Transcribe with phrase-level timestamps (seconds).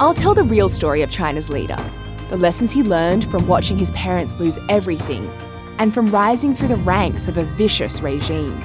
[0.00, 1.78] I'll tell the real story of China's leader,
[2.28, 5.30] the lessons he learned from watching his parents lose everything,
[5.78, 8.58] and from rising through the ranks of a vicious regime.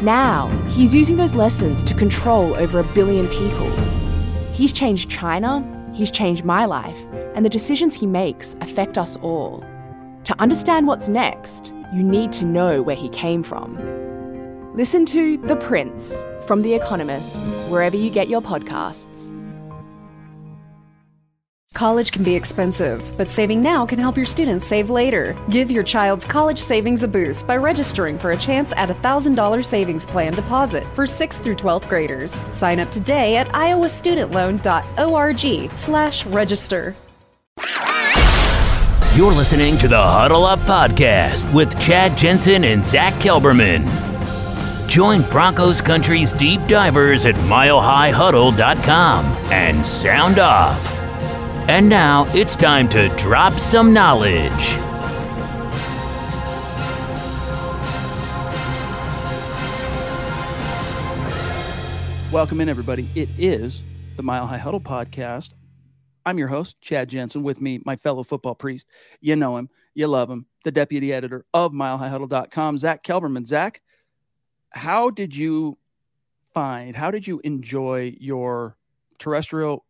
[0.00, 3.70] Now, he's using those lessons to control over a billion people.
[4.54, 9.62] He's changed China, he's changed my life, and the decisions he makes affect us all.
[10.24, 13.76] To understand what's next, you need to know where he came from.
[14.72, 17.38] Listen to The Prince from The Economist,
[17.70, 19.30] wherever you get your podcasts.
[21.74, 25.36] College can be expensive, but saving now can help your students save later.
[25.50, 29.64] Give your child's college savings a boost by registering for a chance at a $1,000
[29.64, 32.30] savings plan deposit for 6th through 12th graders.
[32.52, 36.94] Sign up today at iowastudentloan.org slash register.
[39.16, 43.84] You're listening to the Huddle Up Podcast with Chad Jensen and Zach Kelberman.
[44.88, 51.03] Join Broncos Country's deep divers at milehighhuddle.com and sound off.
[51.66, 54.50] And now it's time to drop some knowledge.
[62.30, 63.08] Welcome in, everybody.
[63.14, 63.80] It is
[64.16, 65.54] the Mile High Huddle podcast.
[66.26, 67.42] I'm your host, Chad Jensen.
[67.42, 68.86] With me, my fellow football priest.
[69.22, 73.46] You know him, you love him, the deputy editor of milehighhuddle.com, Zach Kelberman.
[73.46, 73.80] Zach,
[74.68, 75.78] how did you
[76.52, 78.76] find, how did you enjoy your
[79.18, 79.86] terrestrial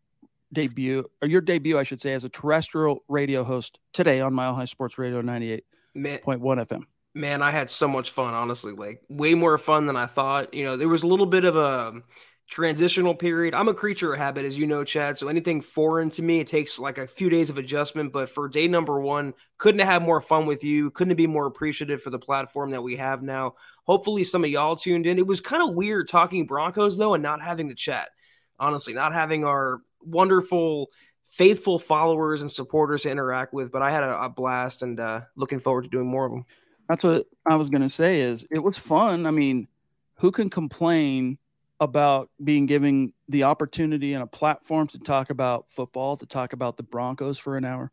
[0.53, 4.55] debut, or your debut, I should say, as a terrestrial radio host today on Mile
[4.55, 5.63] High Sports Radio 98.1
[5.97, 6.83] FM?
[7.15, 8.73] Man, I had so much fun, honestly.
[8.73, 10.53] Like, way more fun than I thought.
[10.53, 12.05] You know, there was a little bit of a um,
[12.47, 13.55] transitional period.
[13.55, 15.19] I'm a creature of habit, as you know, Chad.
[15.19, 18.13] So anything foreign to me, it takes like a few days of adjustment.
[18.13, 20.91] But for day number one, couldn't have had more fun with you.
[20.91, 23.55] Couldn't be more appreciative for the platform that we have now.
[23.85, 25.19] Hopefully, some of y'all tuned in.
[25.19, 28.11] It was kind of weird talking Broncos though, and not having the chat.
[28.59, 30.91] Honestly, not having our wonderful,
[31.27, 33.71] faithful followers and supporters to interact with.
[33.71, 36.45] But I had a, a blast, and uh, looking forward to doing more of them.
[36.89, 38.21] That's what I was going to say.
[38.21, 39.27] Is it was fun.
[39.27, 39.69] I mean,
[40.17, 41.39] who can complain?
[41.81, 46.77] about being given the opportunity and a platform to talk about football, to talk about
[46.77, 47.91] the Broncos for an hour.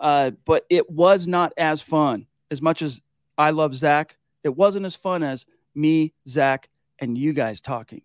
[0.00, 3.00] Uh, but it was not as fun as much as
[3.36, 4.16] I love Zach.
[4.44, 8.02] It wasn't as fun as me, Zach, and you guys talking.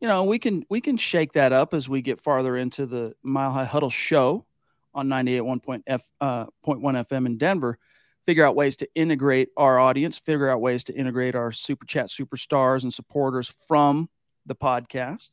[0.00, 3.14] You know, we can we can shake that up as we get farther into the
[3.22, 4.44] Mile High Huddle show
[4.92, 7.78] on 98.1 F, uh, FM in Denver.
[8.24, 12.08] Figure out ways to integrate our audience, figure out ways to integrate our super chat
[12.08, 14.08] superstars and supporters from
[14.46, 15.28] the podcast.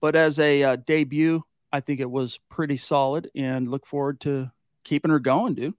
[0.00, 1.42] But as a uh, debut,
[1.72, 4.50] I think it was pretty solid and look forward to
[4.84, 5.74] keeping her going, dude.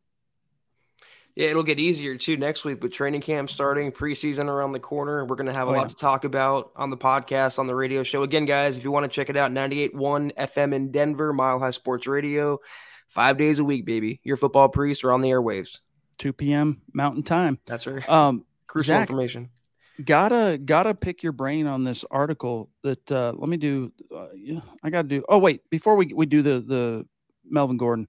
[1.40, 5.24] Yeah, it'll get easier too next week with training camp starting, preseason around the corner.
[5.24, 5.88] We're going to have a oh, lot yeah.
[5.88, 8.24] to talk about on the podcast, on the radio show.
[8.24, 11.70] Again, guys, if you want to check it out, 98.1 FM in Denver, Mile High
[11.70, 12.60] Sports Radio,
[13.08, 14.20] five days a week, baby.
[14.22, 15.80] Your football priests are on the airwaves.
[16.18, 16.82] 2 p.m.
[16.94, 17.58] Mountain Time.
[17.66, 18.10] That's right.
[18.10, 19.50] Um, Crucial Zach, information
[20.04, 24.28] gotta gotta pick your brain on this article that uh let me do uh,
[24.82, 27.06] i gotta do oh wait before we we do the the
[27.44, 28.08] melvin gordon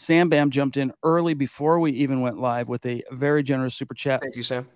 [0.00, 3.92] sam bam jumped in early before we even went live with a very generous super
[3.92, 4.22] chat.
[4.22, 4.66] Thank you sam.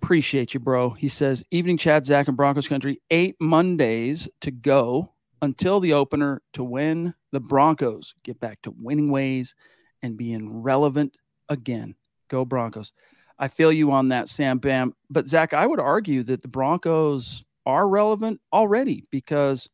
[0.00, 0.90] Appreciate you bro.
[0.90, 3.02] He says evening chad zach and broncos country.
[3.10, 8.14] Eight mondays to go until the opener to win the broncos.
[8.22, 9.56] Get back to winning ways
[10.02, 11.16] and being relevant
[11.48, 11.96] again.
[12.28, 12.92] Go broncos.
[13.36, 14.94] I feel you on that, Sam Bam.
[15.10, 19.68] But Zach, I would argue that the Broncos are relevant already because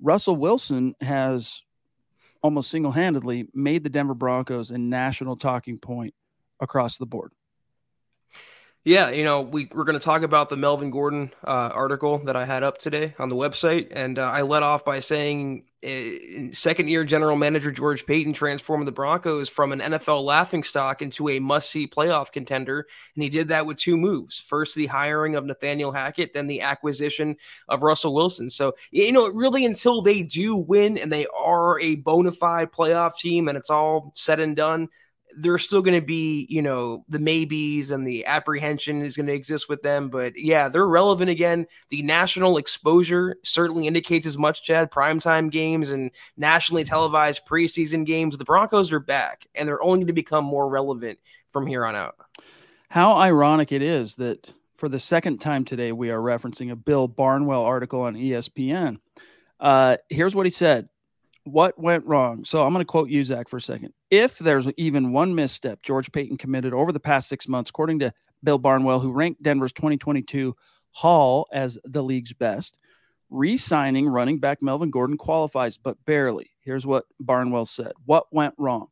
[0.00, 1.64] Russell Wilson has
[2.44, 6.12] almost single handedly made the Denver Broncos a national talking point
[6.60, 7.32] across the board.
[8.86, 12.36] Yeah, you know, we, we're going to talk about the Melvin Gordon uh, article that
[12.36, 13.88] I had up today on the website.
[13.90, 18.86] And uh, I led off by saying uh, second year general manager George Paton transformed
[18.86, 22.86] the Broncos from an NFL laughing stock into a must see playoff contender.
[23.14, 26.60] And he did that with two moves first, the hiring of Nathaniel Hackett, then the
[26.60, 27.36] acquisition
[27.70, 28.50] of Russell Wilson.
[28.50, 33.16] So, you know, really until they do win and they are a bona fide playoff
[33.16, 34.90] team and it's all said and done,
[35.36, 39.32] there's still going to be, you know, the maybes and the apprehension is going to
[39.32, 40.08] exist with them.
[40.08, 41.66] But yeah, they're relevant again.
[41.88, 44.90] The national exposure certainly indicates as much, Chad.
[44.90, 48.36] Primetime games and nationally televised preseason games.
[48.36, 51.96] The Broncos are back and they're only going to become more relevant from here on
[51.96, 52.16] out.
[52.88, 57.08] How ironic it is that for the second time today, we are referencing a Bill
[57.08, 58.98] Barnwell article on ESPN.
[59.60, 60.88] Uh, here's what he said
[61.44, 62.44] what went wrong?
[62.44, 63.92] So I'm going to quote you, Zach, for a second.
[64.10, 68.12] If there's even one misstep George Paton committed over the past six months, according to
[68.42, 70.56] Bill Barnwell, who ranked Denver's 2022
[70.90, 72.76] haul as the league's best,
[73.30, 76.50] re signing running back Melvin Gordon qualifies, but barely.
[76.60, 78.88] Here's what Barnwell said What went wrong?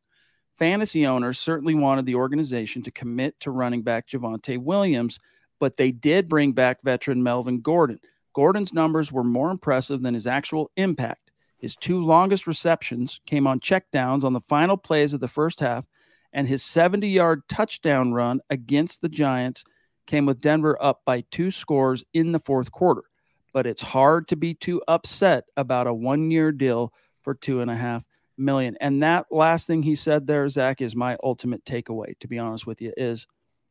[0.53, 5.19] Fantasy owners certainly wanted the organization to commit to running back Javonte Williams,
[5.59, 7.99] but they did bring back veteran Melvin Gordon.
[8.33, 11.22] Gordon's numbers were more impressive than his actual impact.
[11.63, 15.85] His two longest receptions came on checkdowns on the final plays of the first half,
[16.33, 19.63] and his 70 yard touchdown run against the Giants
[20.05, 23.03] came with Denver up by two scores in the fourth quarter.
[23.53, 27.71] But it's hard to be too upset about a one year deal for two and
[27.71, 28.03] a half
[28.37, 28.75] million.
[28.81, 32.67] And that last thing he said there, Zach, is my ultimate takeaway, to be honest
[32.67, 33.25] with you, is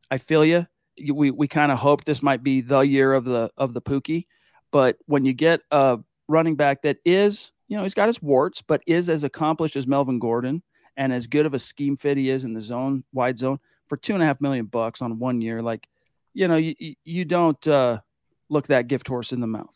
[0.09, 0.65] I feel you.
[1.13, 4.25] We, we kind of hope this might be the year of the of the Pookie.
[4.71, 8.61] But when you get a running back that is you know, he's got his warts,
[8.61, 10.61] but is as accomplished as Melvin Gordon
[10.95, 13.97] and as good of a scheme fit he is in the zone, wide zone for
[13.97, 15.59] two and a half million bucks on one year.
[15.59, 15.87] Like,
[16.35, 18.01] you know, you, you don't uh,
[18.47, 19.75] look that gift horse in the mouth.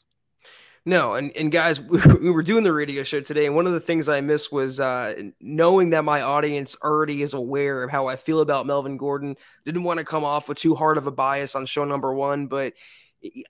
[0.85, 3.79] No, and, and guys, we were doing the radio show today, and one of the
[3.79, 8.15] things I missed was uh, knowing that my audience already is aware of how I
[8.15, 9.37] feel about Melvin Gordon.
[9.65, 12.45] Didn't want to come off with too hard of a bias on show number one,
[12.45, 12.73] but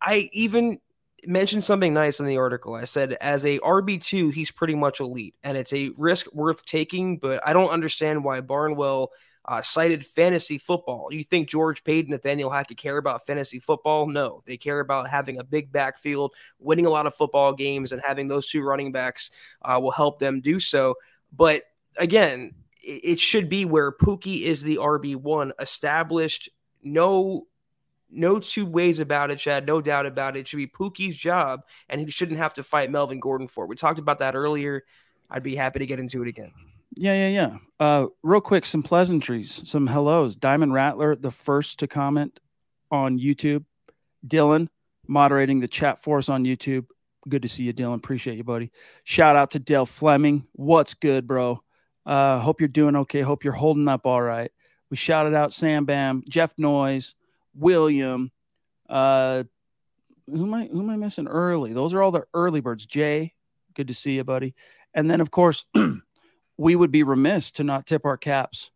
[0.01, 0.77] I even
[1.25, 2.75] mentioned something nice in the article.
[2.75, 7.17] I said, as a RB2, he's pretty much elite, and it's a risk worth taking,
[7.17, 9.11] but I don't understand why Barnwell
[9.47, 11.07] uh, cited fantasy football.
[11.11, 14.05] You think George Paton, Nathaniel Hackett care about fantasy football?
[14.07, 18.01] No, they care about having a big backfield, winning a lot of football games, and
[18.05, 19.31] having those two running backs
[19.61, 20.95] uh, will help them do so.
[21.31, 21.63] But
[21.97, 22.53] again,
[22.83, 26.49] it should be where Pookie is the RB1, established,
[26.83, 27.47] no
[28.09, 29.65] no two ways about it, Chad.
[29.65, 30.41] No doubt about it.
[30.41, 33.67] It should be Pookie's job, and he shouldn't have to fight Melvin Gordon for it.
[33.67, 34.83] We talked about that earlier.
[35.29, 36.51] I'd be happy to get into it again.
[36.95, 37.57] Yeah, yeah, yeah.
[37.85, 40.35] Uh, real quick, some pleasantries, some hellos.
[40.35, 42.39] Diamond Rattler, the first to comment
[42.91, 43.65] on YouTube.
[44.25, 44.67] Dylan,
[45.07, 46.85] moderating the chat for us on YouTube.
[47.27, 47.97] Good to see you, Dylan.
[47.97, 48.71] Appreciate you, buddy.
[49.03, 50.47] Shout out to Dale Fleming.
[50.53, 51.61] What's good, bro?
[52.05, 53.21] Uh, hope you're doing okay.
[53.21, 54.49] Hope you're holding up all right.
[54.89, 57.15] We shouted out Sam Bam, Jeff Noyes,
[57.57, 58.31] William.
[58.89, 59.43] Uh,
[60.27, 60.65] who am I?
[60.65, 61.27] Who am I missing?
[61.27, 61.73] Early.
[61.73, 62.85] Those are all the early birds.
[62.85, 63.33] Jay,
[63.73, 64.55] good to see you, buddy.
[64.93, 65.65] And then, of course,
[66.57, 68.71] we would be remiss to not tip our caps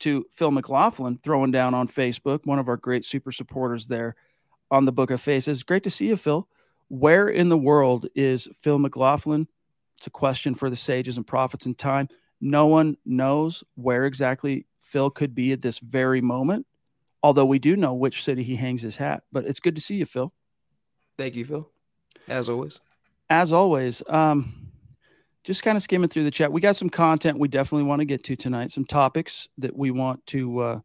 [0.00, 4.16] to Phil McLaughlin throwing down on Facebook, one of our great super supporters there
[4.70, 5.62] on the Book of Faces.
[5.62, 6.48] Great to see you, Phil.
[6.88, 9.46] Where in the world is Phil McLaughlin?
[9.98, 12.08] It's a question for the sages and prophets in time.
[12.40, 16.66] No one knows where exactly Phil could be at this very moment
[17.22, 19.22] although we do know which city he hangs his hat.
[19.32, 20.32] But it's good to see you, Phil.
[21.16, 21.68] Thank you, Phil.
[22.28, 22.80] As always.
[23.28, 24.02] As always.
[24.08, 24.70] Um,
[25.44, 26.52] just kind of skimming through the chat.
[26.52, 29.90] We got some content we definitely want to get to tonight, some topics that we
[29.90, 30.80] want to uh,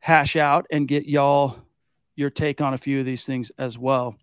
[0.00, 1.56] hash out and get y'all
[2.14, 4.16] your take on a few of these things as well.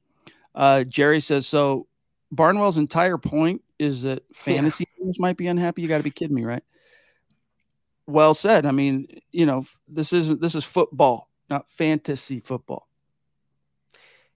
[0.54, 1.88] Uh, Jerry says so.
[2.32, 5.12] Barnwell's entire point is that fantasy yeah.
[5.18, 5.82] might be unhappy.
[5.82, 6.64] You got to be kidding me, right?
[8.10, 8.66] Well said.
[8.66, 12.88] I mean, you know, this isn't this is football, not fantasy football.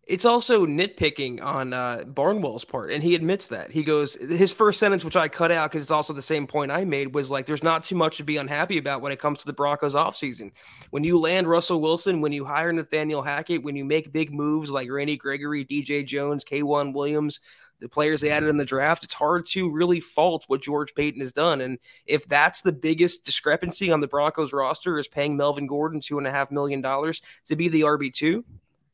[0.05, 3.71] It's also nitpicking on uh, Barnwell's part, and he admits that.
[3.71, 6.73] He goes, his first sentence, which I cut out because it's also the same point
[6.73, 9.39] I made, was like, there's not too much to be unhappy about when it comes
[9.39, 10.51] to the Broncos offseason.
[10.89, 14.69] When you land Russell Wilson, when you hire Nathaniel Hackett, when you make big moves
[14.69, 17.39] like Randy Gregory, DJ Jones, K'Waun Williams,
[17.83, 21.19] the players they added in the draft, it's hard to really fault what George Paton
[21.19, 21.59] has done.
[21.59, 26.17] And if that's the biggest discrepancy on the Broncos roster is paying Melvin Gordon two
[26.17, 28.45] and a half million dollars to be the RB two,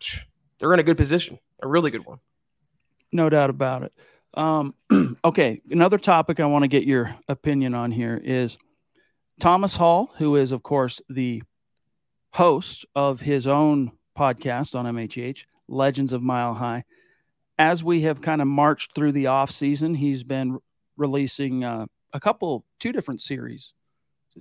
[0.58, 2.19] they're in a good position, a really good one.
[3.12, 3.93] No doubt about it.
[4.34, 4.74] Um,
[5.24, 8.58] okay, another topic I want to get your opinion on here is
[9.39, 11.43] Thomas Hall, who is of course the
[12.34, 16.86] host of his own podcast on MHH, Legends of Mile High
[17.59, 20.57] as we have kind of marched through the off season, he's been
[20.95, 23.73] releasing uh, a couple, two different series.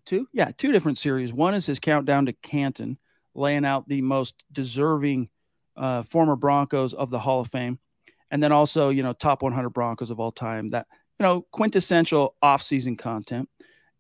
[0.04, 1.32] Two, yeah, two different series.
[1.32, 2.96] One is his countdown to Canton,
[3.34, 5.28] laying out the most deserving
[5.76, 7.80] uh, former Broncos of the Hall of Fame,
[8.30, 10.68] and then also you know top 100 Broncos of all time.
[10.68, 10.86] That
[11.18, 13.48] you know quintessential off-season content.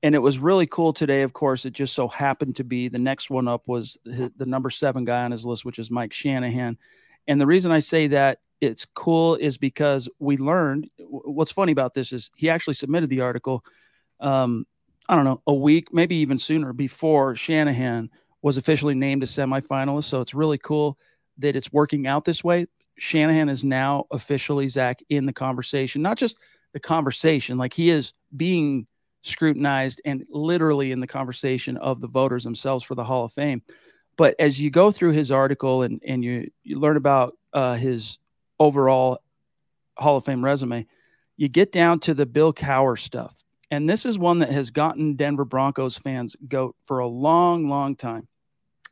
[0.04, 1.22] And it was really cool today.
[1.22, 4.70] Of course, it just so happened to be the next one up was the number
[4.70, 6.78] seven guy on his list, which is Mike Shanahan.
[7.28, 11.94] And the reason I say that it's cool is because we learned what's funny about
[11.94, 13.64] this is he actually submitted the article
[14.18, 14.66] um,
[15.08, 18.10] i don't know a week maybe even sooner before shanahan
[18.42, 20.04] was officially named a semifinalist.
[20.04, 20.98] So it's really cool
[21.38, 22.66] that it's working out this way.
[22.98, 26.36] Shanahan is now officially zach in the conversation not just
[26.72, 28.88] the conversation like he is being
[29.22, 33.62] scrutinized and literally in the conversation of the voters themselves for the hall of fame
[34.18, 38.18] but as you go through his article and, and you, you learn about uh, his
[38.58, 39.20] overall
[39.96, 40.86] Hall of Fame resume,
[41.36, 43.34] you get down to the Bill Cowher stuff.
[43.70, 47.94] And this is one that has gotten Denver Broncos fans goat for a long, long
[47.94, 48.26] time.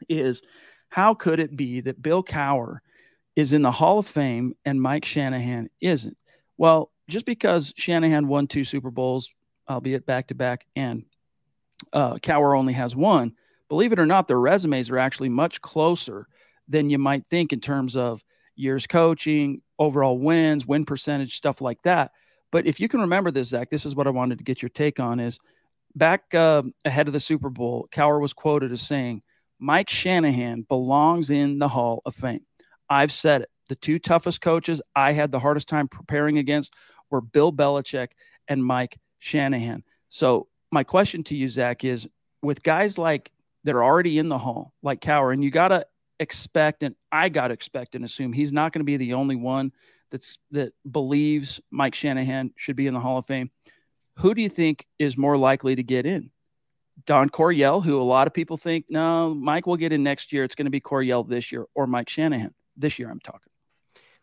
[0.09, 0.43] Is
[0.91, 2.79] how could it be that Bill Cowher
[3.35, 6.17] is in the Hall of Fame and Mike Shanahan isn't?
[6.57, 9.33] Well, just because Shanahan won two Super Bowls,
[9.69, 11.05] albeit back to back, and
[11.93, 13.35] uh, Cowher only has one,
[13.69, 16.27] believe it or not, their resumes are actually much closer
[16.69, 18.25] than you might think in terms of
[18.57, 22.11] years coaching, overall wins, win percentage, stuff like that.
[22.51, 24.69] But if you can remember this, Zach, this is what I wanted to get your
[24.71, 25.39] take on is
[25.95, 29.23] back uh, ahead of the Super Bowl, Cowher was quoted as saying,
[29.59, 32.45] Mike Shanahan belongs in the Hall of Fame.
[32.89, 33.51] I've said it.
[33.69, 36.75] The two toughest coaches I had the hardest time preparing against
[37.11, 38.09] were Bill Belichick
[38.47, 39.83] and Mike Shanahan.
[40.09, 42.07] So my question to you, Zach, is
[42.43, 43.33] with guys like
[43.67, 45.87] that are already in the hall, like Cowher, and you got to
[46.19, 49.37] expect and I got to expect and assume he's not going to be the only
[49.37, 49.73] one
[50.11, 53.51] that's that believes Mike Shanahan should be in the Hall of Fame.
[54.19, 56.31] Who do you think is more likely to get in?
[57.05, 60.45] Don Coryell, who a lot of people think, no, Mike will get in next year.
[60.45, 63.11] It's going to be Coryell this year, or Mike Shanahan this year.
[63.11, 63.53] I'm talking.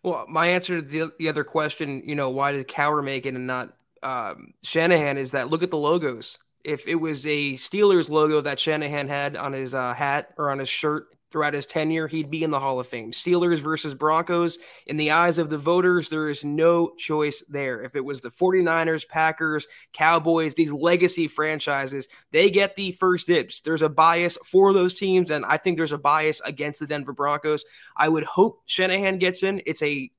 [0.01, 3.35] Well, my answer to the, the other question, you know, why did Cowher make it
[3.35, 6.37] and not um, Shanahan, is that look at the logos.
[6.63, 10.59] If it was a Steelers logo that Shanahan had on his uh, hat or on
[10.59, 13.11] his shirt, throughout his tenure, he'd be in the Hall of Fame.
[13.11, 17.81] Steelers versus Broncos, in the eyes of the voters, there is no choice there.
[17.81, 23.61] If it was the 49ers, Packers, Cowboys, these legacy franchises, they get the first dibs.
[23.61, 27.13] There's a bias for those teams, and I think there's a bias against the Denver
[27.13, 27.65] Broncos.
[27.97, 29.59] I would hope Shanahan gets in.
[29.65, 30.11] It's a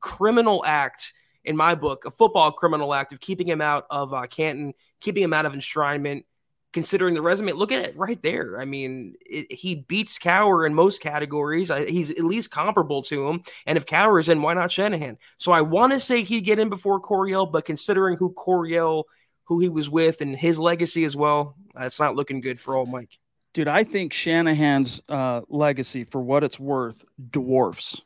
[0.00, 1.12] criminal act
[1.44, 5.22] in my book, a football criminal act of keeping him out of uh, Canton, keeping
[5.22, 6.24] him out of enshrinement
[6.72, 7.52] considering the resume.
[7.52, 8.60] Look at it right there.
[8.60, 11.70] I mean, it, he beats Cowher in most categories.
[11.70, 13.42] I, he's at least comparable to him.
[13.64, 15.16] And if Cowher is in, why not Shanahan?
[15.38, 19.04] So I want to say he'd get in before Coryell, but considering who Coryell,
[19.44, 22.90] who he was with, and his legacy as well, it's not looking good for old
[22.90, 23.18] Mike.
[23.54, 28.02] Dude, I think Shanahan's uh, legacy, for what it's worth, dwarfs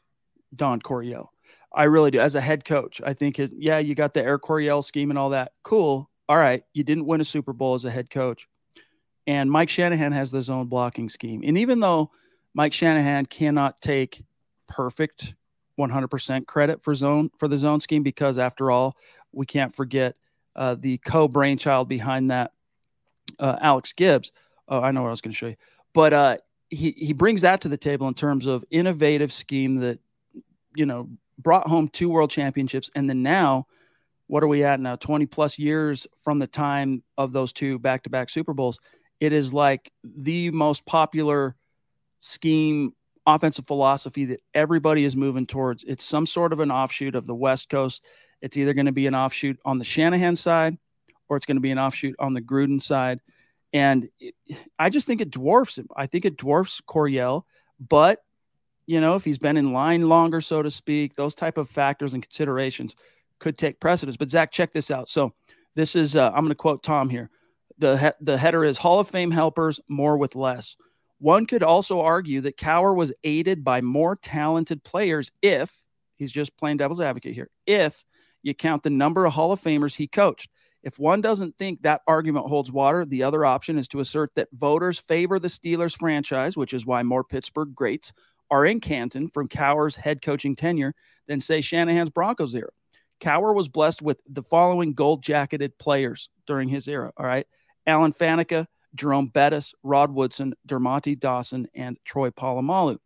[0.55, 1.33] Don Coryell.
[1.75, 2.21] I really do.
[2.21, 5.19] As a head coach, I think his, yeah, you got the Air Coryell scheme and
[5.19, 5.53] all that.
[5.63, 6.10] Cool.
[6.31, 6.63] All right.
[6.75, 8.47] You didn't win a Super Bowl as a head coach.
[9.27, 11.43] And Mike Shanahan has the zone blocking scheme.
[11.45, 12.13] And even though
[12.55, 14.23] Mike Shanahan cannot take
[14.69, 15.35] perfect
[15.77, 18.97] 100% credit for zone for the zone scheme because after all,
[19.33, 20.15] we can't forget
[20.55, 22.53] uh, the co-brainchild behind that,
[23.41, 24.31] uh, Alex Gibbs.
[24.69, 25.57] Oh, I know what I was going to show you,
[25.93, 26.37] but uh,
[26.69, 29.99] he he brings that to the table in terms of innovative scheme that
[30.77, 31.09] you know
[31.39, 33.67] brought home two world championships, and then now,
[34.31, 34.97] what are we at now?
[34.97, 38.79] Twenty plus years from the time of those two back-to-back Super Bowls
[39.21, 41.55] it is like the most popular
[42.19, 42.95] scheme
[43.27, 45.85] offensive philosophy that everybody is moving towards.
[45.85, 48.05] It's some sort of an offshoot of the West Coast.
[48.41, 50.79] It's either going to be an offshoot on the Shanahan side
[51.29, 53.21] or it's going to be an offshoot on the Gruden side.
[53.73, 54.35] And it,
[54.79, 55.87] I just think it dwarfs him.
[55.95, 57.47] I think it dwarfs Coryell,
[57.79, 58.21] but
[58.87, 62.15] you know, if he's been in line longer, so to speak, those type of factors
[62.15, 62.97] and considerations
[63.41, 64.17] could take precedence.
[64.17, 65.11] But Zach, check this out.
[65.11, 65.33] So
[65.75, 67.31] this is uh, I'm going to quote Tom here
[67.79, 70.77] the, he- the header is Hall of Fame helpers, more with less.
[71.19, 75.71] One could also argue that Cowher was aided by more talented players if
[76.17, 78.05] he's just playing devil's advocate here, if
[78.43, 80.51] you count the number of Hall of Famers he coached.
[80.83, 84.49] If one doesn't think that argument holds water, the other option is to assert that
[84.53, 88.15] voters favor the Steelers franchise, which is why more Pittsburgh greats
[88.51, 90.95] are in Canton from Cowher's head coaching tenure
[91.29, 92.71] than, say, Shanahan's Broncos era.
[93.21, 97.13] Cowher was blessed with the following gold jacketed players during his era.
[97.17, 97.47] All right.
[97.87, 102.99] Alan Faneca, Jerome Bettis, Rod Woodson, Dermontti Dawson, and Troy Polamalu.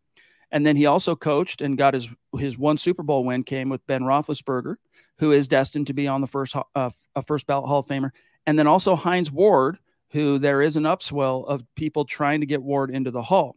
[0.50, 3.86] And then he also coached and got his his one Super Bowl win came with
[3.86, 4.76] Ben Roethlisberger,
[5.18, 6.90] who is destined to be on the first uh,
[7.26, 8.10] first ballot Hall of Famer,
[8.46, 9.78] and then also Hines Ward,
[10.10, 13.56] who there is an upswell of people trying to get Ward into the Hall.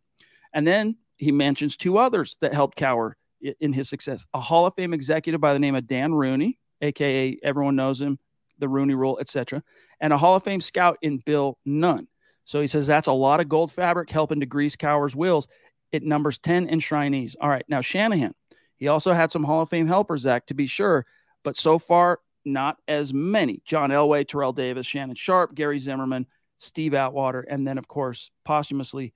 [0.54, 3.14] And then he mentions two others that helped Cowher
[3.60, 7.38] in his success: a Hall of Fame executive by the name of Dan Rooney, aka
[7.44, 8.20] everyone knows him,
[8.60, 9.64] the Rooney Rule, etc.,
[10.00, 12.08] and a Hall of Fame scout in Bill Nunn.
[12.46, 15.48] So he says that's a lot of gold fabric helping to grease Cowher's wheels.
[15.92, 17.36] It numbers 10 enshrinees.
[17.40, 18.34] All right, now Shanahan.
[18.78, 21.06] He also had some Hall of Fame helpers, Zach, to be sure,
[21.44, 23.62] but so far, not as many.
[23.66, 26.28] John Elway, Terrell Davis, Shannon Sharpe, Gary Zimmerman,
[26.60, 29.14] Steve Atwater, and then, of course, posthumously,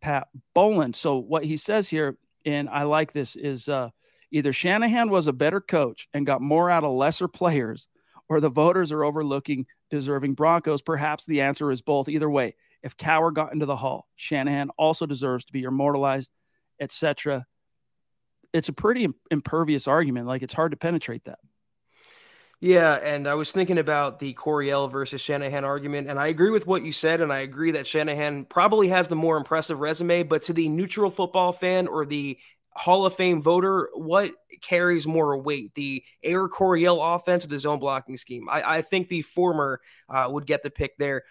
[0.00, 0.94] Pat Bowlen.
[0.94, 2.16] So what he says here,
[2.48, 3.90] and I like this, is uh,
[4.30, 7.88] either Shanahan was a better coach and got more out of lesser players,
[8.28, 10.82] or the voters are overlooking deserving Broncos.
[10.82, 12.08] Perhaps the answer is both.
[12.08, 16.30] Either way, if Cowher got into the Hall, Shanahan also deserves to be immortalized,
[16.80, 17.46] etc.
[18.54, 20.26] It's a pretty impervious argument.
[20.26, 21.38] Like it's hard to penetrate that.
[22.60, 26.66] Yeah, and I was thinking about the Coryell versus Shanahan argument, and I agree with
[26.66, 30.42] what you said, and I agree that Shanahan probably has the more impressive resume, but
[30.42, 32.36] to the neutral football fan or the
[32.72, 37.78] Hall of Fame voter, what carries more weight, the Air Coryell offense or the zone
[37.78, 38.48] blocking scheme?
[38.50, 41.22] I, I think the former uh, would get the pick there.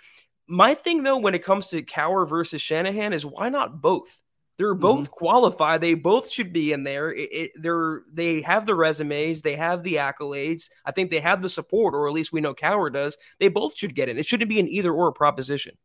[0.47, 4.17] My thing, though, when it comes to Cowher versus Shanahan, is why not both?
[4.57, 5.11] They're both mm-hmm.
[5.11, 5.81] qualified.
[5.81, 7.13] They both should be in there.
[7.13, 10.69] It, it, they're they have the resumes, they have the accolades.
[10.83, 13.17] I think they have the support, or at least we know Cowher does.
[13.39, 14.17] They both should get in.
[14.17, 15.77] It shouldn't be an either or proposition.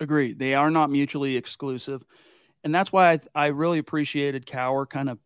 [0.00, 0.38] Agreed.
[0.38, 2.04] They are not mutually exclusive,
[2.64, 5.18] and that's why I, I really appreciated Cowher kind of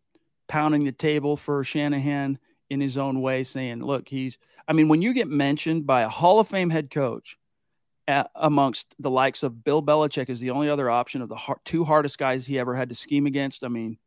[0.47, 2.37] pounding the table for Shanahan
[2.69, 6.09] in his own way, saying, "Look, he's." I mean, when you get mentioned by a
[6.09, 7.37] Hall of Fame head coach
[8.35, 11.83] amongst the likes of Bill Belichick is the only other option of the hard, two
[11.83, 13.63] hardest guys he ever had to scheme against.
[13.63, 13.97] I mean,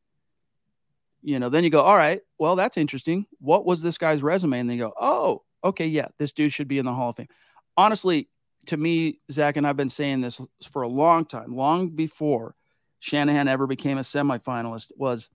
[1.23, 3.26] you know, then you go, all right, well, that's interesting.
[3.38, 4.58] What was this guy's resume?
[4.61, 7.28] And they go, oh, okay, yeah, this dude should be in the Hall of Fame.
[7.76, 8.28] Honestly,
[8.66, 12.54] to me, Zach and I've been saying this for a long time, long before
[13.00, 15.30] Shanahan ever became a semifinalist, was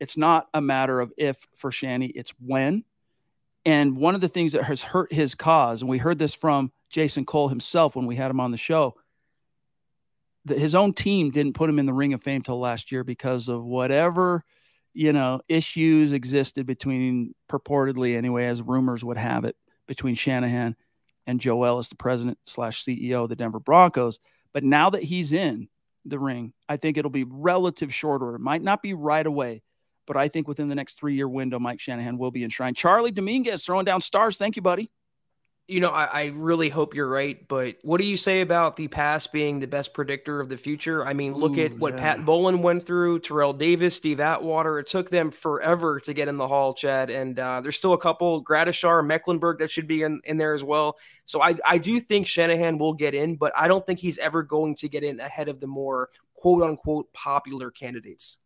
[0.00, 2.84] it's not a matter of if for Shanny, it's when.
[3.64, 6.72] And one of the things that has hurt his cause, and we heard this from
[6.90, 8.94] Jason Cole himself when we had him on the show,
[10.44, 13.04] that his own team didn't put him in the Ring of Fame till last year
[13.04, 14.44] because of whatever,
[14.92, 20.74] you know, issues existed between purportedly anyway, as rumors would have it, between Shanahan
[21.26, 24.18] and Joe Ellis, the president slash CEO of the Denver Broncos.
[24.52, 25.68] But now that he's in
[26.04, 28.34] the ring, I think it'll be relative shorter.
[28.34, 29.62] It might not be right away,
[30.06, 32.76] but I think within the next three year window, Mike Shanahan will be enshrined.
[32.76, 34.36] Charlie Dominguez throwing down stars.
[34.36, 34.90] Thank you, buddy.
[35.68, 38.88] You know, I, I, really hope you're right, but what do you say about the
[38.88, 41.06] past being the best predictor of the future?
[41.06, 42.00] I mean, look Ooh, at what yeah.
[42.00, 44.80] Pat Bowlen went through, Terrell Davis, Steve Atwater.
[44.80, 47.98] It took them forever to get in the hall, Chad, and uh, there's still a
[47.98, 50.98] couple, Gradishar, Mecklenburg, that should be in, in there as well.
[51.26, 54.42] So I, I do think Shanahan will get in, but I don't think he's ever
[54.42, 58.36] going to get in ahead of the more quote unquote popular candidates.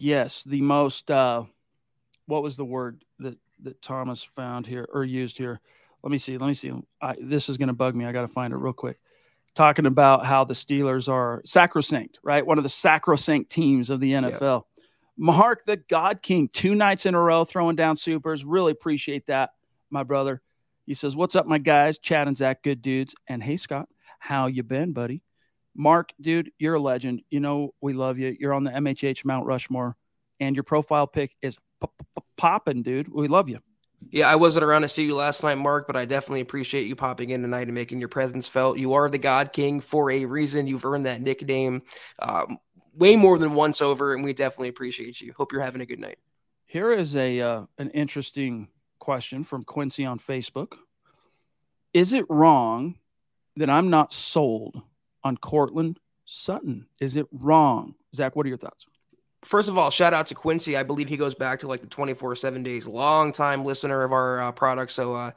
[0.00, 1.42] Yes, the most uh,
[2.24, 5.60] what was the word that that Thomas found here or used here?
[6.02, 6.38] Let me see.
[6.38, 6.72] Let me see.
[7.02, 8.06] I, this is going to bug me.
[8.06, 8.98] I got to find it real quick.
[9.54, 12.46] Talking about how the Steelers are sacrosanct, right?
[12.46, 14.40] One of the sacrosanct teams of the NFL.
[14.40, 14.62] Yep.
[15.18, 18.42] Mark the God King, two nights in a row throwing down supers.
[18.42, 19.50] Really appreciate that,
[19.90, 20.40] my brother.
[20.86, 21.98] He says, "What's up, my guys?
[21.98, 23.86] Chad and Zach, good dudes." And hey, Scott,
[24.18, 25.20] how you been, buddy?
[25.74, 27.22] Mark, dude, you're a legend.
[27.30, 28.36] You know we love you.
[28.38, 29.96] You're on the MHH Mount Rushmore,
[30.38, 31.56] and your profile pic is
[32.36, 33.08] popping, dude.
[33.08, 33.60] We love you.
[34.10, 36.96] Yeah, I wasn't around to see you last night, Mark, but I definitely appreciate you
[36.96, 38.78] popping in tonight and making your presence felt.
[38.78, 40.66] You are the God King for a reason.
[40.66, 41.82] You've earned that nickname
[42.18, 42.58] um,
[42.94, 45.34] way more than once over, and we definitely appreciate you.
[45.36, 46.18] Hope you're having a good night.
[46.66, 50.72] Here is a uh, an interesting question from Quincy on Facebook.
[51.92, 52.96] Is it wrong
[53.56, 54.82] that I'm not sold
[55.24, 56.86] on Courtland Sutton.
[57.00, 57.94] Is it wrong?
[58.14, 58.86] Zach, what are your thoughts?
[59.44, 60.76] First of all, shout out to Quincy.
[60.76, 64.12] I believe he goes back to like the 24 7 days, long time listener of
[64.12, 64.92] our uh, product.
[64.92, 65.30] So uh,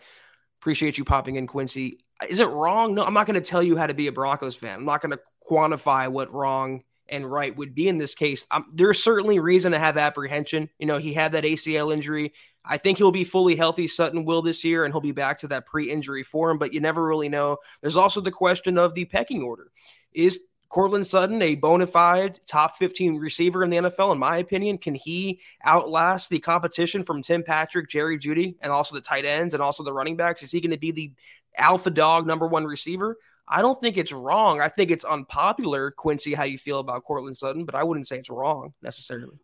[0.62, 2.00] appreciate you popping in, Quincy.
[2.28, 2.96] Is it wrong?
[2.96, 4.80] No, I'm not going to tell you how to be a Broncos fan.
[4.80, 5.20] I'm not going to
[5.50, 6.84] quantify what wrong
[7.14, 8.48] and right would be in this case.
[8.50, 10.70] Um, there's certainly reason to have apprehension.
[10.80, 12.34] You know, he had that ACL injury.
[12.66, 13.86] I think he'll be fully healthy.
[13.86, 16.82] Sutton will this year, and he'll be back to that pre injury form, but you
[16.82, 17.58] never really know.
[17.82, 19.72] There's also the question of the pecking order.
[20.12, 24.12] Is Courtland Sutton a bona fide top 15 receiver in the NFL?
[24.12, 28.96] In my opinion, can he outlast the competition from Tim Patrick, Jerry Jeudy, and also
[28.96, 30.42] the tight ends and also the running backs?
[30.42, 31.12] Is he going to be the
[31.56, 33.18] alpha dog number one receiver?
[33.48, 34.62] I don't think it's wrong.
[34.62, 38.18] I think it's unpopular, Quincy, how you feel about Courtland Sutton, but I wouldn't say
[38.18, 39.38] it's wrong necessarily.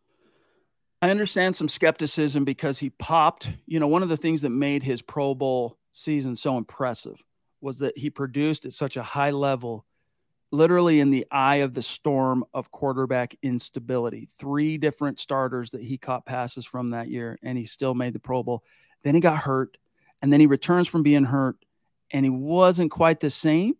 [1.02, 3.50] I understand some skepticism because he popped.
[3.66, 7.22] You know, one of the things that made his Pro Bowl season so impressive
[7.62, 9.86] was that he produced at such a high level,
[10.52, 14.28] literally in the eye of the storm of quarterback instability.
[14.40, 18.20] Three different starters that he caught passes from that year, and he still made the
[18.20, 18.64] Pro Bowl.
[19.04, 19.78] Then he got hurt.
[20.22, 21.56] and then he returns from being hurt,
[22.12, 23.76] and he wasn't quite the same.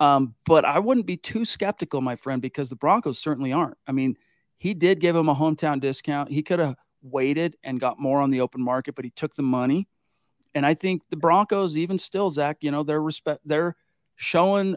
[0.00, 3.78] Um, but I wouldn't be too skeptical, my friend, because the Broncos certainly aren't.
[3.86, 4.16] I mean,
[4.56, 6.30] he did give him a hometown discount.
[6.30, 9.42] He could have waited and got more on the open market, but he took the
[9.42, 9.88] money.
[10.54, 13.76] And I think the Broncos, even still, Zach, you know, they're respect they're
[14.16, 14.76] showing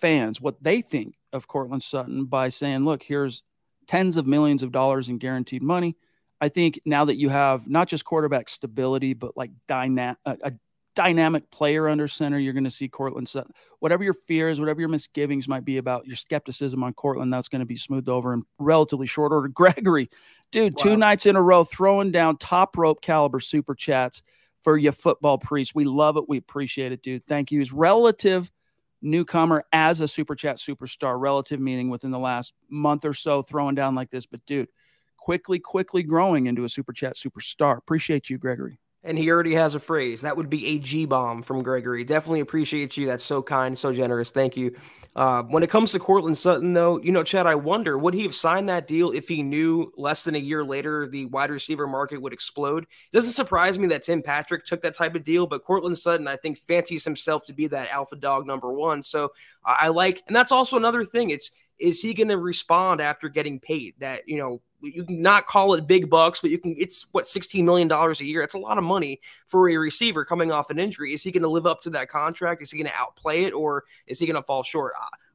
[0.00, 3.42] fans what they think of Courtland Sutton by saying, look, here's
[3.86, 5.96] tens of millions of dollars in guaranteed money.
[6.40, 10.52] I think now that you have not just quarterback stability, but like dyna- a, a
[11.00, 13.54] dynamic player under center, you're going to see Courtland Sutton.
[13.78, 17.60] Whatever your fears, whatever your misgivings might be about your skepticism on Courtland, that's going
[17.60, 19.48] to be smoothed over in relatively short order.
[19.54, 20.10] Gregory,
[20.52, 20.82] dude, wow.
[20.82, 24.22] two nights in a row throwing down top rope caliber super chats
[24.62, 25.74] for your football priest.
[25.74, 26.28] We love it.
[26.28, 27.26] We appreciate it, dude.
[27.26, 27.60] Thank you.
[27.60, 28.52] His relative
[29.00, 33.74] newcomer as a super chat superstar, relative meaning within the last month or so, throwing
[33.74, 34.26] down like this.
[34.26, 34.68] But dude,
[35.16, 37.78] quickly, quickly growing into a super chat superstar.
[37.78, 38.78] Appreciate you, Gregory.
[39.02, 40.20] And he already has a phrase.
[40.20, 42.04] That would be a G bomb from Gregory.
[42.04, 43.06] Definitely appreciate you.
[43.06, 44.30] That's so kind, so generous.
[44.30, 44.76] Thank you.
[45.16, 48.22] Uh, when it comes to Courtland Sutton, though, you know, Chad, I wonder would he
[48.22, 51.86] have signed that deal if he knew less than a year later the wide receiver
[51.86, 52.84] market would explode?
[52.84, 56.28] It doesn't surprise me that Tim Patrick took that type of deal, but Courtland Sutton,
[56.28, 59.02] I think, fancies himself to be that alpha dog number one.
[59.02, 59.32] So
[59.64, 61.30] I like, and that's also another thing.
[61.30, 63.94] It's is he going to respond after getting paid?
[63.98, 66.74] That you know, you can not call it big bucks, but you can.
[66.78, 68.42] It's what sixteen million dollars a year.
[68.42, 71.12] It's a lot of money for a receiver coming off an injury.
[71.12, 72.62] Is he going to live up to that contract?
[72.62, 74.92] Is he going to outplay it, or is he going to fall short?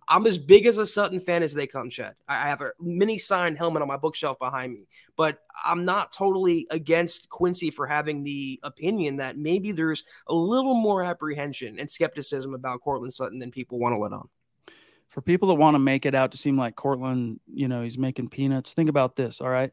[0.07, 2.15] I'm as big as a Sutton fan as they come, Chad.
[2.27, 6.67] I have a mini signed helmet on my bookshelf behind me, but I'm not totally
[6.69, 12.53] against Quincy for having the opinion that maybe there's a little more apprehension and skepticism
[12.53, 14.29] about Courtland Sutton than people want to let on
[15.15, 17.97] for people that want to make it out to seem like Courtland, you know, he's
[17.97, 19.39] making peanuts, think about this.
[19.39, 19.71] All right.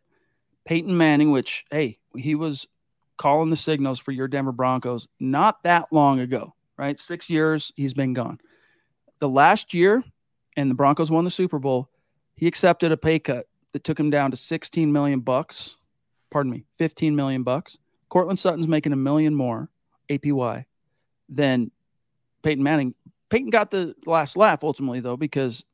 [0.64, 2.68] Peyton Manning, which, hey, he was
[3.16, 6.96] calling the signals for your Denver Broncos not that long ago, right?
[6.96, 8.38] Six years he's been gone.
[9.18, 10.04] The last year,
[10.56, 11.90] and the Broncos won the Super Bowl,
[12.36, 15.74] he accepted a pay cut that took him down to 16 million bucks.
[16.30, 17.78] Pardon me, 15 million bucks.
[18.10, 19.68] Courtland Sutton's making a million more
[20.08, 20.66] APY
[21.28, 21.72] than
[22.44, 22.94] Peyton Manning
[23.32, 25.64] Peyton got the last laugh ultimately though because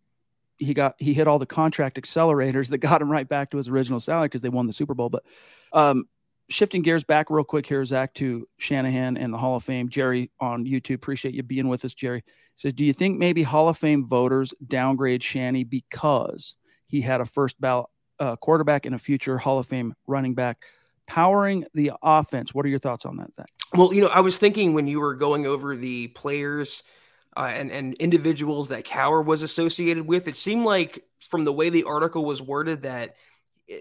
[0.58, 3.68] he got he hit all the contract accelerators that got him right back to his
[3.68, 5.08] original salary because they won the Super Bowl.
[5.08, 5.24] But
[5.72, 6.04] um,
[6.48, 9.88] shifting gears back real quick here, Zach, to Shanahan and the Hall of Fame.
[9.88, 12.22] Jerry on YouTube, appreciate you being with us, Jerry.
[12.54, 16.54] Says, do you think maybe Hall of Fame voters downgrade Shanny because
[16.86, 17.86] he had a first ballot
[18.20, 20.62] uh, quarterback and a future Hall of Fame running back
[21.08, 22.54] powering the offense?
[22.54, 23.48] What are your thoughts on that, Zach?
[23.74, 26.84] Well, you know, I was thinking when you were going over the players–
[27.38, 30.26] uh, and and individuals that Cowher was associated with.
[30.26, 33.14] It seemed like from the way the article was worded that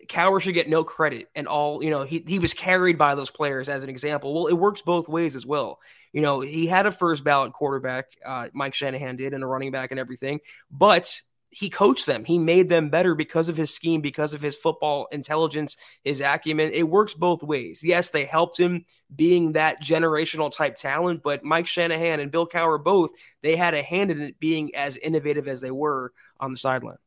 [0.08, 3.32] Cowher should get no credit and all, you know, he, he was carried by those
[3.32, 4.34] players as an example.
[4.34, 5.80] Well, it works both ways as well.
[6.12, 9.72] You know, he had a first ballot quarterback, uh, Mike Shanahan did, and a running
[9.72, 11.22] back and everything, but
[11.58, 12.24] he coached them.
[12.24, 16.72] He made them better because of his scheme, because of his football intelligence, his acumen.
[16.72, 17.82] It works both ways.
[17.84, 22.84] Yes, they helped him being that generational type talent, but Mike Shanahan and Bill Cowher
[22.84, 23.10] both,
[23.41, 27.00] they had a hand in it being as innovative as they were on the sideline.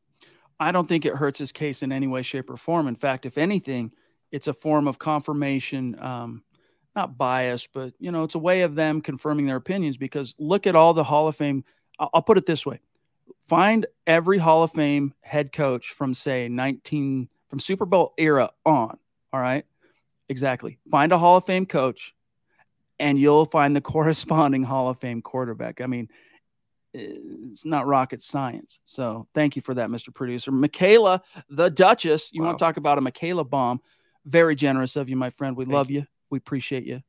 [0.59, 2.89] I don't think it hurts his case in any way, shape, or form.
[2.89, 3.93] In fact, if anything,
[4.33, 6.43] it's a form of confirmation, um,
[6.93, 10.67] not bias, but you know, it's a way of them confirming their opinions because look
[10.67, 11.63] at all the Hall of Fame.
[11.97, 12.81] I'll put it this way
[13.47, 18.97] find every Hall of Fame head coach from say 19 from Super Bowl era on.
[19.33, 19.65] All right.
[20.29, 20.79] Exactly.
[20.89, 22.13] Find a Hall of Fame coach
[22.99, 25.81] and you'll find the corresponding Hall of Fame quarterback.
[25.81, 26.09] I mean,
[26.93, 28.79] it's not rocket science.
[28.85, 30.13] So thank you for that, Mr.
[30.13, 30.51] Producer.
[30.51, 32.47] Michaela, the Duchess, you wow.
[32.47, 33.81] want to talk about a Michaela bomb?
[34.25, 35.55] Very generous of you, my friend.
[35.55, 36.01] We thank love you.
[36.01, 36.07] you.
[36.29, 37.01] We appreciate you.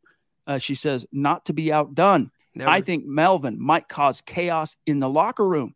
[0.46, 2.30] Uh, she says, not to be outdone.
[2.54, 2.70] Never.
[2.70, 5.74] I think Melvin might cause chaos in the locker room.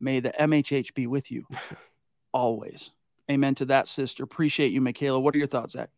[0.00, 1.46] May the MHH be with you
[2.32, 2.90] always.
[3.30, 4.24] Amen to that, sister.
[4.24, 5.20] Appreciate you, Michaela.
[5.20, 5.90] What are your thoughts, Zach?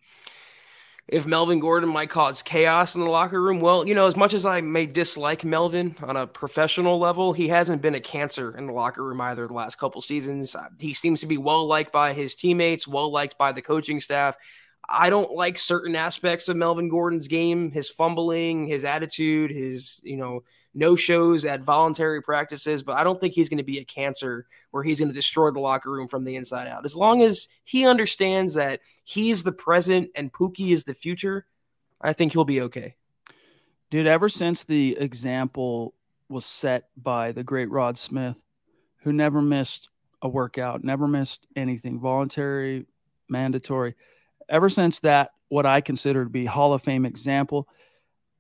[1.08, 4.34] If Melvin Gordon might cause chaos in the locker room, well, you know, as much
[4.34, 8.66] as I may dislike Melvin on a professional level, he hasn't been a cancer in
[8.66, 10.54] the locker room either the last couple seasons.
[10.54, 13.98] Uh, he seems to be well liked by his teammates, well liked by the coaching
[13.98, 14.36] staff.
[14.88, 20.16] I don't like certain aspects of Melvin Gordon's game, his fumbling, his attitude, his, you
[20.16, 23.84] know, no shows at voluntary practices, but I don't think he's going to be a
[23.84, 26.84] cancer where he's going to destroy the locker room from the inside out.
[26.84, 31.46] As long as he understands that he's the present and Pookie is the future,
[32.00, 32.96] I think he'll be okay.
[33.90, 35.94] Dude, ever since the example
[36.28, 38.42] was set by the great Rod Smith,
[39.02, 39.90] who never missed
[40.22, 42.86] a workout, never missed anything, voluntary,
[43.28, 43.94] mandatory
[44.48, 47.68] ever since that, what I consider to be Hall of Fame example,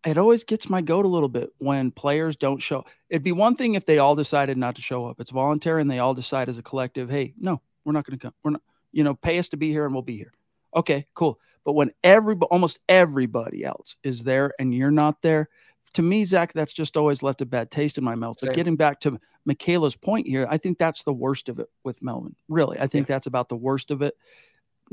[0.04, 2.84] it always gets my goat a little bit when players don't show.
[3.08, 5.20] It'd be one thing if they all decided not to show up.
[5.20, 8.22] It's voluntary and they all decide as a collective, hey, no, we're not going to
[8.22, 8.34] come.
[8.42, 10.32] We're not, you know, pay us to be here and we'll be here.
[10.74, 11.38] Okay, cool.
[11.64, 15.48] But when every almost everybody else is there and you're not there,
[15.94, 18.38] to me, Zach, that's just always left a bad taste in my mouth.
[18.40, 22.02] But getting back to Michaela's point here, I think that's the worst of it with
[22.02, 22.34] Melvin.
[22.48, 23.14] Really, I think yeah.
[23.14, 24.16] that's about the worst of it.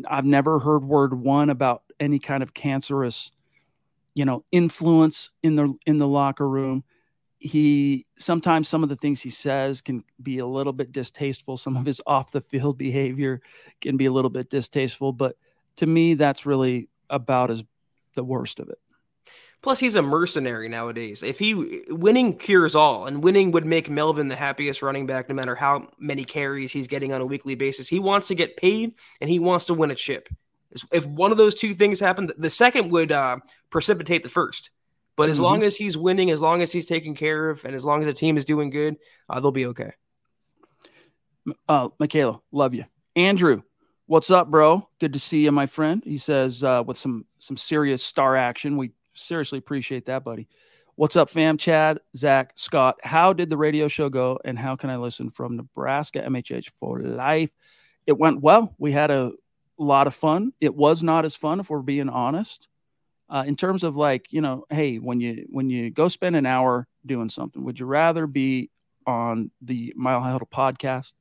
[0.08, 3.32] I've never heard word one about any kind of cancerous,
[4.20, 6.84] you know, influence in the in the locker room.
[7.38, 11.56] He sometimes some of the things he says can be a little bit distasteful.
[11.56, 13.42] Some of his off the field behavior
[13.80, 15.38] can be a little bit distasteful, but
[15.78, 17.64] to me, that's really about as
[18.14, 18.78] the worst of it.
[19.62, 21.24] Plus, he's a mercenary nowadays.
[21.24, 25.36] If he winning cures all, and winning would make Melvin the happiest running back, no
[25.36, 27.88] matter how many carries he's getting on a weekly basis.
[27.88, 30.28] He wants to get paid, and he wants to win a chip.
[30.92, 33.38] If one of those two things happened, the second would uh,
[33.70, 34.70] precipitate the first.
[35.16, 35.44] But as mm-hmm.
[35.44, 38.06] long as he's winning, as long as he's taken care of, and as long as
[38.06, 38.98] the team is doing good,
[39.30, 39.92] uh, they'll be okay.
[41.68, 42.86] Uh, Michaela, love you.
[43.16, 43.64] Andrew,
[44.06, 44.88] what's up, bro?
[45.00, 46.02] Good to see you, my friend.
[46.06, 48.78] He says uh, with some some serious star action.
[48.78, 50.48] We seriously appreciate that, buddy.
[50.96, 51.58] What's up, fam?
[51.58, 53.00] Chad, Zach, Scott.
[53.04, 57.00] How did the radio show go, and how can I listen from Nebraska MHH for
[57.00, 57.52] life?
[58.06, 58.76] It went well.
[58.78, 59.32] We had a
[59.84, 60.54] lot of fun.
[60.60, 62.68] It was not as fun, if we're being honest.
[63.30, 66.46] Uh, in terms of like, you know, hey, when you when you go spend an
[66.46, 68.72] hour doing something, would you rather be
[69.06, 71.14] on the Mile High Huddle podcast,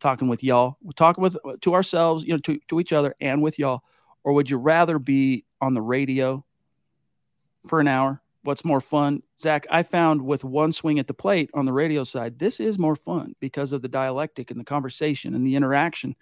[0.00, 3.58] talking with y'all, talking with to ourselves, you know, to, to each other and with
[3.58, 3.82] y'all,
[4.24, 6.44] or would you rather be on the radio
[7.66, 8.20] for an hour.
[8.42, 9.22] What's more fun?
[9.40, 12.78] Zach, I found with one swing at the plate on the radio side, this is
[12.78, 16.14] more fun because of the dialectic and the conversation and the interaction.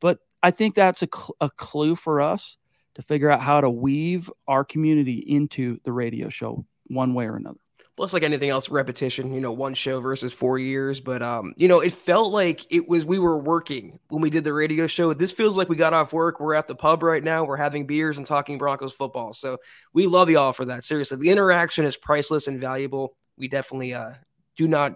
[0.00, 2.56] But I think that's a, cl- a clue for us
[2.94, 7.36] to figure out how to weave our community into the radio show one way or
[7.36, 7.58] another.
[7.94, 10.98] Plus, like anything else, repetition, you know, one show versus four years.
[10.98, 14.44] But, um, you know, it felt like it was, we were working when we did
[14.44, 15.12] the radio show.
[15.12, 16.40] This feels like we got off work.
[16.40, 17.44] We're at the pub right now.
[17.44, 19.34] We're having beers and talking Broncos football.
[19.34, 19.58] So
[19.92, 20.84] we love y'all for that.
[20.84, 23.14] Seriously, the interaction is priceless and valuable.
[23.36, 24.12] We definitely uh,
[24.56, 24.94] do not,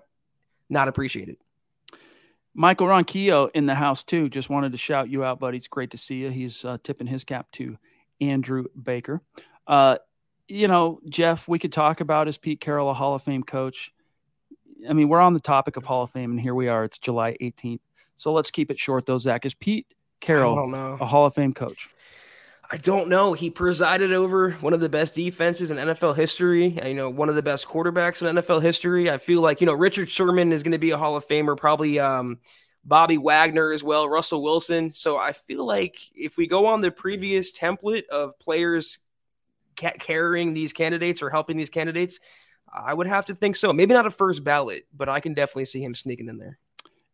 [0.70, 1.38] not appreciate it.
[2.58, 4.30] Michael Ronquillo in the house too.
[4.30, 5.58] Just wanted to shout you out, buddy.
[5.58, 6.30] It's great to see you.
[6.30, 7.76] He's uh, tipping his cap to
[8.22, 9.20] Andrew Baker.
[9.66, 9.98] Uh,
[10.48, 13.92] you know, Jeff, we could talk about is Pete Carroll a Hall of Fame coach?
[14.88, 16.84] I mean, we're on the topic of Hall of Fame, and here we are.
[16.84, 17.80] It's July 18th.
[18.14, 19.44] So let's keep it short, though, Zach.
[19.44, 19.86] Is Pete
[20.20, 21.90] Carroll a Hall of Fame coach?
[22.70, 23.32] I don't know.
[23.32, 26.78] He presided over one of the best defenses in NFL history.
[26.84, 29.10] You know, one of the best quarterbacks in NFL history.
[29.10, 31.56] I feel like you know Richard Sherman is going to be a Hall of Famer.
[31.56, 32.38] Probably um,
[32.84, 34.92] Bobby Wagner as well, Russell Wilson.
[34.92, 38.98] So I feel like if we go on the previous template of players
[39.76, 42.18] ca- carrying these candidates or helping these candidates?
[42.72, 43.72] I would have to think so.
[43.72, 46.58] Maybe not a first ballot, but I can definitely see him sneaking in there.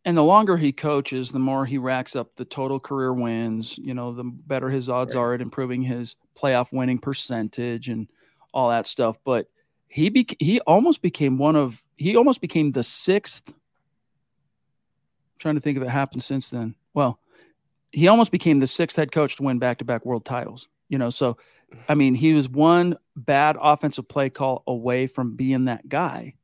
[0.05, 3.77] And the longer he coaches, the more he racks up the total career wins.
[3.77, 5.21] You know, the better his odds right.
[5.21, 8.09] are at improving his playoff winning percentage and
[8.53, 9.17] all that stuff.
[9.23, 9.47] But
[9.87, 13.43] he be- he almost became one of he almost became the sixth.
[13.47, 13.55] I'm
[15.39, 16.75] trying to think if it happened since then.
[16.93, 17.19] Well,
[17.91, 20.67] he almost became the sixth head coach to win back to back world titles.
[20.89, 21.37] You know, so
[21.87, 26.35] I mean, he was one bad offensive play call away from being that guy.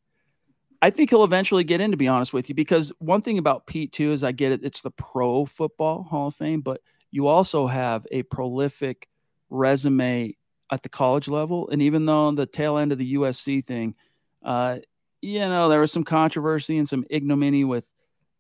[0.81, 3.65] I think he'll eventually get in, to be honest with you, because one thing about
[3.65, 7.27] Pete, too, is I get it, it's the Pro Football Hall of Fame, but you
[7.27, 9.09] also have a prolific
[9.49, 10.35] resume
[10.71, 11.69] at the college level.
[11.69, 13.95] And even though the tail end of the USC thing,
[14.43, 14.77] uh,
[15.21, 17.85] you know, there was some controversy and some ignominy with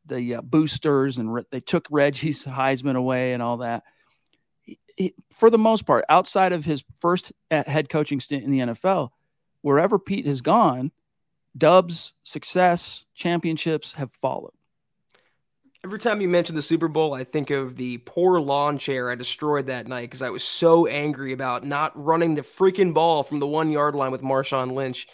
[0.05, 3.83] the uh, boosters, and re- they took Reggie's Heisman away and all that
[4.99, 8.59] he, for the most part, outside of his first uh, head coaching stint in the
[8.59, 9.09] NFL,
[9.61, 10.91] wherever Pete has gone,
[11.59, 14.53] dubs, success, championships have followed.
[15.83, 19.15] Every time you mention the Super Bowl, I think of the poor lawn chair I
[19.15, 23.39] destroyed that night because I was so angry about not running the freaking ball from
[23.39, 25.07] the one yard line with Marshawn Lynch.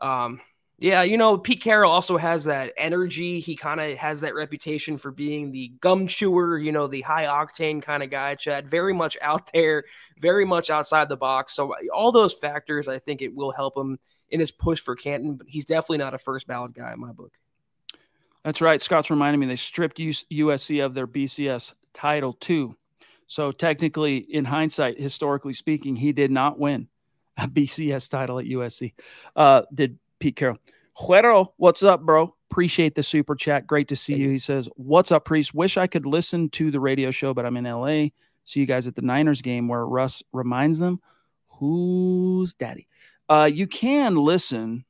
[0.00, 0.40] Um,
[0.80, 3.38] yeah, you know, Pete Carroll also has that energy.
[3.38, 7.26] He kind of has that reputation for being the gum chewer, you know, the high
[7.26, 8.68] octane kind of guy, Chad.
[8.68, 9.84] Very much out there,
[10.18, 11.52] very much outside the box.
[11.52, 13.98] So, all those factors, I think it will help him
[14.30, 17.12] in his push for Canton, but he's definitely not a first ballot guy in my
[17.12, 17.32] book.
[18.44, 18.80] That's right.
[18.80, 22.76] Scott's reminding me they stripped USC of their BCS title, too.
[23.26, 26.88] So, technically, in hindsight, historically speaking, he did not win
[27.36, 28.92] a BCS title at USC.
[29.36, 30.58] Uh, did Pete Carroll.
[30.96, 32.34] Juero, what's up, bro?
[32.50, 33.66] Appreciate the super chat.
[33.66, 34.28] Great to see you.
[34.28, 35.54] He says, What's up, Priest?
[35.54, 38.08] Wish I could listen to the radio show, but I'm in LA.
[38.44, 41.00] See you guys at the Niners game where Russ reminds them
[41.46, 42.88] who's daddy.
[43.30, 44.84] Uh, you can listen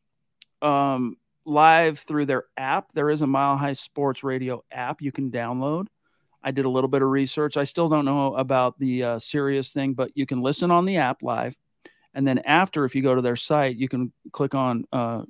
[0.62, 2.90] um, live through their app.
[2.92, 5.88] There is a Mile High Sports Radio app you can download.
[6.42, 7.58] I did a little bit of research.
[7.58, 10.96] I still don't know about the uh, Sirius thing, but you can listen on the
[10.96, 11.54] app live.
[12.14, 15.24] And then after, if you go to their site, you can click on uh,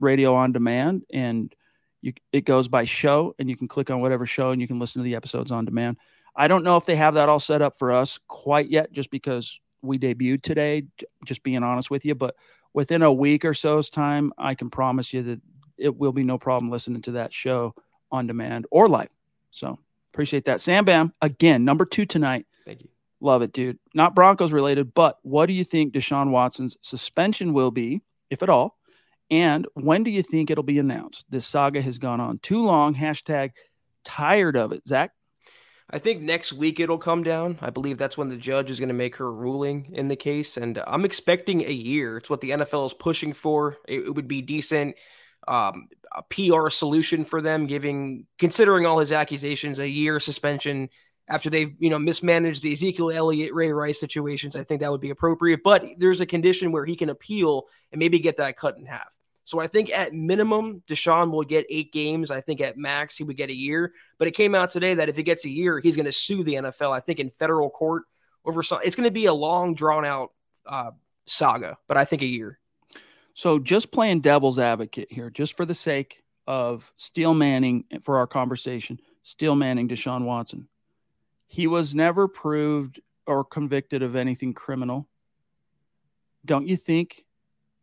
[0.00, 1.54] Radio on Demand, and
[2.02, 4.80] you, it goes by show, and you can click on whatever show, and you can
[4.80, 5.98] listen to the episodes on demand.
[6.34, 9.10] I don't know if they have that all set up for us quite yet, just
[9.10, 10.84] because we debuted today.
[11.24, 12.36] Just being honest with you, but
[12.72, 15.40] within a week or so's time, I can promise you that
[15.76, 17.74] it will be no problem listening to that show
[18.12, 19.10] on demand or live.
[19.50, 19.78] So
[20.12, 20.60] appreciate that.
[20.60, 22.46] Sam Bam, again, number two tonight.
[22.64, 22.88] Thank you.
[23.20, 23.78] Love it, dude.
[23.94, 28.48] Not Broncos related, but what do you think Deshaun Watson's suspension will be, if at
[28.48, 28.78] all?
[29.30, 31.24] And when do you think it'll be announced?
[31.30, 32.94] This saga has gone on too long.
[32.94, 33.52] Hashtag
[34.04, 34.86] tired of it.
[34.88, 35.12] Zach?
[35.92, 37.58] I think next week it'll come down.
[37.60, 40.56] I believe that's when the judge is going to make her ruling in the case.
[40.56, 42.16] And I'm expecting a year.
[42.18, 43.76] It's what the NFL is pushing for.
[43.88, 44.96] It, it would be decent.
[45.48, 50.90] Um, a PR solution for them, giving considering all his accusations, a year suspension
[51.28, 54.54] after they've you know mismanaged the Ezekiel Elliott, Ray Rice situations.
[54.54, 55.62] I think that would be appropriate.
[55.64, 59.08] But there's a condition where he can appeal and maybe get that cut in half.
[59.50, 62.30] So I think at minimum, Deshaun will get eight games.
[62.30, 63.92] I think at max, he would get a year.
[64.16, 66.44] But it came out today that if he gets a year, he's going to sue
[66.44, 68.04] the NFL, I think, in federal court
[68.44, 68.78] over some.
[68.84, 70.30] It's going to be a long, drawn out
[70.66, 70.92] uh,
[71.26, 72.60] saga, but I think a year.
[73.34, 78.28] So just playing devil's advocate here, just for the sake of Steel Manning for our
[78.28, 80.68] conversation, Steel Manning, Deshaun Watson.
[81.48, 85.08] He was never proved or convicted of anything criminal.
[86.44, 87.24] Don't you think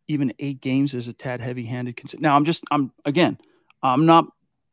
[0.07, 2.19] even eight games is a tad heavy-handed.
[2.19, 3.37] Now, I'm just, I'm again,
[3.83, 4.27] I'm not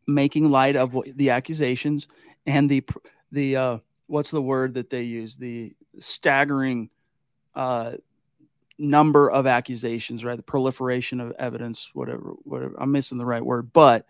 [0.06, 2.08] making light of the accusations
[2.46, 2.84] and the
[3.32, 6.90] the uh, what's the word that they use the staggering
[7.54, 7.92] uh,
[8.78, 10.36] number of accusations, right?
[10.36, 12.74] The proliferation of evidence, whatever, whatever.
[12.78, 14.06] I'm missing the right word, but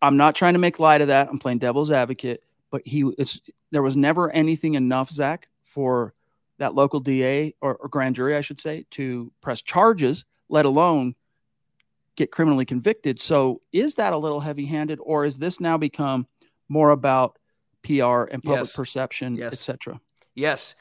[0.00, 1.28] I'm not trying to make light of that.
[1.28, 2.42] I'm playing devil's advocate.
[2.70, 6.14] But he, it's there was never anything enough, Zach, for
[6.58, 11.14] that local DA or, or grand jury, I should say, to press charges let alone
[12.14, 13.18] get criminally convicted.
[13.18, 16.26] So is that a little heavy handed, or is this now become
[16.68, 17.38] more about
[17.82, 18.76] PR and public yes.
[18.76, 19.54] perception, yes.
[19.54, 19.98] etc.?
[20.34, 20.74] Yes,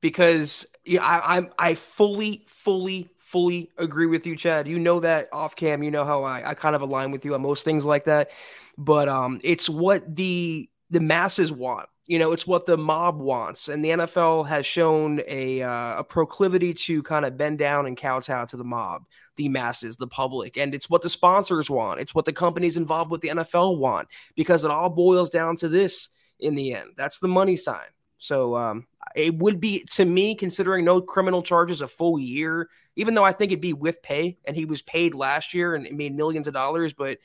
[0.00, 4.66] because yeah, I, I'm I fully, fully, fully agree with you, Chad.
[4.66, 7.34] You know that off cam, you know how I, I kind of align with you
[7.34, 8.30] on most things like that.
[8.78, 11.88] But um, it's what the the masses want.
[12.08, 16.04] You know, it's what the mob wants, and the NFL has shown a uh, a
[16.04, 19.04] proclivity to kind of bend down and kowtow to the mob,
[19.36, 22.00] the masses, the public, and it's what the sponsors want.
[22.00, 25.68] It's what the companies involved with the NFL want, because it all boils down to
[25.68, 26.08] this
[26.40, 26.92] in the end.
[26.96, 27.90] That's the money sign.
[28.16, 32.70] So um, it would be to me, considering no criminal charges, a full year.
[32.96, 35.86] Even though I think it'd be with pay, and he was paid last year and
[35.94, 37.18] made millions of dollars, but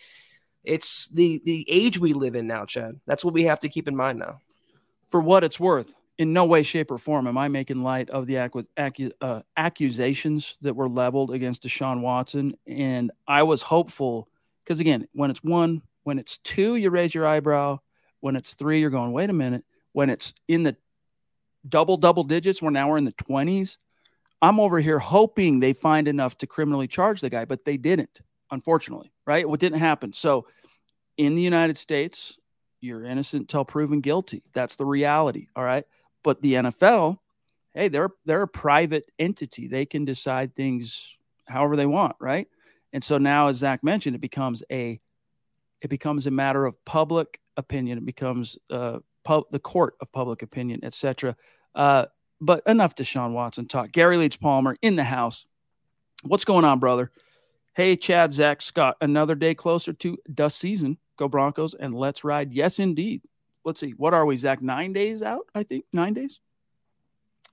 [0.65, 2.99] it's the the age we live in now, Chad.
[3.07, 4.39] That's what we have to keep in mind now
[5.13, 8.25] for what it's worth, in no way, shape, or form am I making light of
[8.25, 12.57] the uh, accusations that were leveled against Deshaun Watson.
[12.65, 14.27] And I was hopeful
[14.63, 17.77] because, again, when it's one, when it's two, you raise your eyebrow.
[18.21, 19.63] When it's three, you're going, wait a minute.
[19.91, 20.75] When it's in the
[21.69, 23.77] double, double digits, where now we're now in the 20s,
[24.41, 28.19] I'm over here hoping they find enough to criminally charge the guy, but they didn't,
[28.49, 29.47] unfortunately, right?
[29.47, 30.11] What didn't happen.
[30.11, 30.47] So
[31.17, 32.39] in the United States,
[32.83, 34.43] you're innocent until proven guilty.
[34.53, 35.47] That's the reality.
[35.55, 35.85] All right.
[36.23, 37.17] But the NFL,
[37.73, 39.67] hey, they're they're a private entity.
[39.67, 41.15] They can decide things
[41.47, 42.47] however they want, right?
[42.91, 44.99] And so now, as Zach mentioned, it becomes a
[45.81, 47.97] it becomes a matter of public opinion.
[47.97, 51.35] It becomes uh, pub, the court of public opinion, etc.
[51.75, 52.05] Uh,
[52.39, 53.91] but enough Deshaun Watson talk.
[53.91, 55.45] Gary Leach Palmer in the house.
[56.23, 57.11] What's going on, brother?
[57.73, 58.97] Hey, Chad, Zach, Scott.
[59.01, 60.97] Another day closer to dust season.
[61.17, 62.53] Go Broncos and let's ride.
[62.53, 63.21] Yes, indeed.
[63.65, 63.91] Let's see.
[63.91, 64.61] What are we, Zach?
[64.61, 65.85] Nine days out, I think.
[65.93, 66.39] Nine days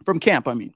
[0.04, 0.74] from camp, I mean.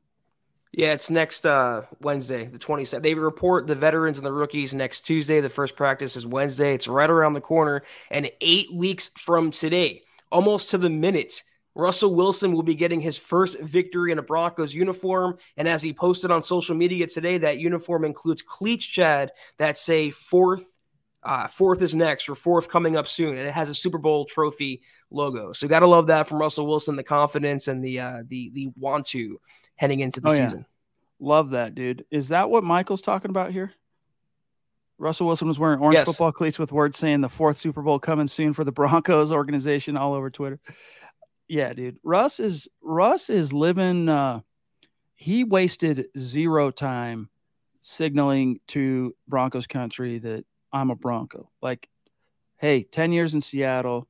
[0.73, 3.03] Yeah, it's next uh, Wednesday, the 27th.
[3.03, 5.40] They report the veterans and the rookies next Tuesday.
[5.40, 6.75] The first practice is Wednesday.
[6.75, 7.83] It's right around the corner.
[8.11, 11.44] And eight weeks from today, almost to the minute,
[11.77, 15.38] Russell Wilson will be getting his first victory in a Broncos uniform.
[15.57, 20.11] And as he posted on social media today, that uniform includes cleats, Chad, that say
[20.11, 20.73] fourth
[21.25, 24.25] uh, fourth is next, or fourth coming up soon, and it has a Super Bowl
[24.25, 25.52] trophy logo.
[25.52, 28.70] So, got to love that from Russell Wilson, the confidence and the uh, the the
[28.77, 29.40] want to
[29.77, 30.60] heading into the oh, season.
[30.60, 31.27] Yeah.
[31.27, 32.04] Love that, dude.
[32.10, 33.72] Is that what Michael's talking about here?
[34.98, 36.06] Russell Wilson was wearing orange yes.
[36.06, 39.96] football cleats with words saying the fourth Super Bowl coming soon for the Broncos organization
[39.96, 40.60] all over Twitter.
[41.48, 41.98] Yeah, dude.
[42.02, 44.08] Russ is Russ is living.
[44.08, 44.40] Uh,
[45.16, 47.29] he wasted zero time
[47.81, 50.44] signaling to Broncos country that
[50.75, 51.48] I'm a Bronco.
[51.62, 51.88] Like,
[52.56, 54.08] hey, 10 years in Seattle,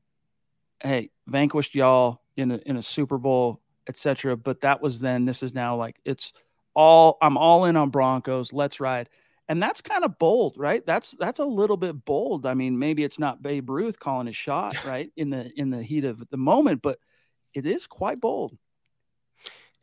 [0.80, 4.36] hey, vanquished y'all in a, in a Super Bowl, etc.
[4.36, 5.26] But that was then.
[5.26, 6.32] This is now like it's
[6.74, 8.52] all I'm all in on Broncos.
[8.52, 9.08] Let's ride.
[9.46, 10.84] And that's kind of bold, right?
[10.86, 12.46] That's that's a little bit bold.
[12.46, 15.12] I mean, maybe it's not Babe Ruth calling his shot, right?
[15.16, 16.98] In the in the heat of the moment, but
[17.52, 18.56] it is quite bold.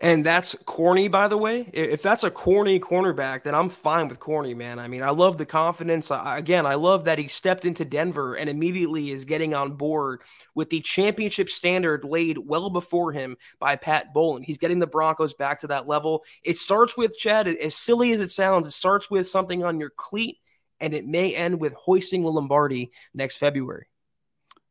[0.04, 1.70] And that's corny, by the way.
[1.74, 4.80] If that's a corny cornerback, then I'm fine with corny, man.
[4.80, 6.10] I mean, I love the confidence.
[6.10, 10.22] I, again, I love that he stepped into Denver and immediately is getting on board
[10.56, 14.42] with the championship standard laid well before him by Pat Bowlen.
[14.42, 16.24] He's getting the Broncos back to that level.
[16.44, 19.92] It starts with, Chad, as silly as it sounds, it starts with something on your
[19.92, 20.40] cleat,
[20.80, 23.86] and it may end with hoisting the Lombardi next February.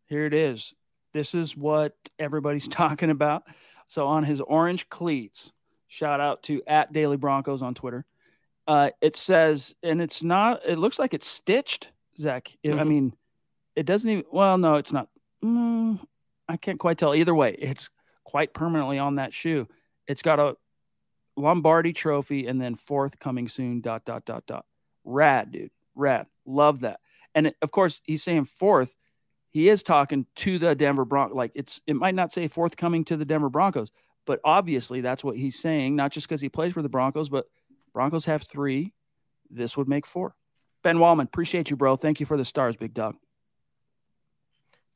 [0.06, 0.74] Here it is.
[1.14, 3.44] This is what everybody's talking about.
[3.90, 5.52] So on his orange cleats,
[5.88, 8.06] shout out to at Daily Broncos on Twitter.
[8.68, 10.60] Uh, it says, and it's not.
[10.64, 12.56] It looks like it's stitched, Zach.
[12.64, 12.78] mm-hmm.
[12.78, 13.12] I mean,
[13.74, 14.24] it doesn't even.
[14.30, 15.08] Well, no, it's not.
[15.44, 15.98] Mm,
[16.48, 17.16] I can't quite tell.
[17.16, 17.90] Either way, it's
[18.22, 19.66] quite permanently on that shoe.
[20.06, 20.56] It's got a
[21.36, 23.80] Lombardi trophy and then fourth coming soon.
[23.80, 24.66] Dot dot dot dot.
[25.02, 25.72] Rad, dude.
[25.96, 26.26] Rad.
[26.46, 27.00] Love that.
[27.34, 28.94] And it, of course, he's saying fourth
[29.50, 31.36] he is talking to the Denver Broncos.
[31.36, 33.90] Like it's, it might not say forthcoming to the Denver Broncos,
[34.26, 35.96] but obviously that's what he's saying.
[35.96, 37.46] Not just because he plays for the Broncos, but
[37.92, 38.92] Broncos have three.
[39.50, 40.34] This would make four.
[40.82, 41.96] Ben Wallman, appreciate you, bro.
[41.96, 43.16] Thank you for the stars, big dog.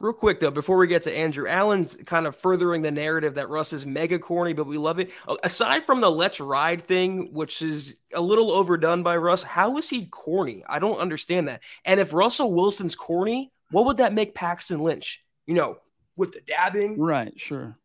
[0.01, 3.49] Real quick though, before we get to Andrew Allen's kind of furthering the narrative that
[3.49, 5.11] Russ is mega corny, but we love it.
[5.27, 9.79] Oh, aside from the let's ride thing, which is a little overdone by Russ, how
[9.79, 10.65] is he corny?
[10.69, 11.63] I don't understand that.
[11.85, 15.25] And if Russell Wilson's corny, what would that make Paxton Lynch?
[15.47, 15.79] You know,
[16.17, 17.33] with the dabbing, right?
[17.37, 17.77] Sure.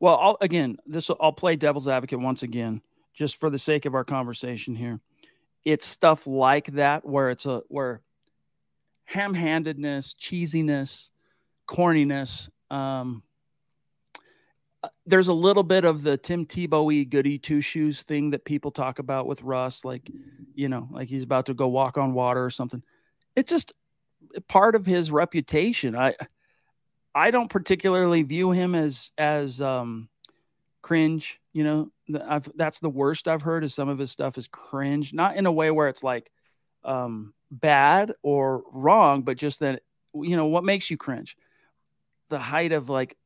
[0.00, 2.82] Well, I'll, again, this I'll play devil's advocate once again,
[3.14, 5.00] just for the sake of our conversation here.
[5.64, 8.02] It's stuff like that where it's a where
[9.04, 11.10] ham-handedness, cheesiness,
[11.68, 12.48] corniness.
[12.68, 13.22] Um,
[14.82, 18.72] uh, there's a little bit of the Tim Tebow goody two shoes thing that people
[18.72, 20.10] talk about with Russ, like
[20.56, 22.82] you know, like he's about to go walk on water or something.
[23.36, 23.72] It just
[24.48, 25.96] part of his reputation.
[25.96, 26.14] I
[27.14, 30.08] I don't particularly view him as as um,
[30.82, 31.40] cringe.
[31.52, 31.90] You know,
[32.26, 33.64] I've, that's the worst I've heard.
[33.64, 36.30] Is some of his stuff is cringe, not in a way where it's like
[36.84, 39.82] um, bad or wrong, but just that
[40.14, 41.36] you know what makes you cringe.
[42.28, 43.16] The height of like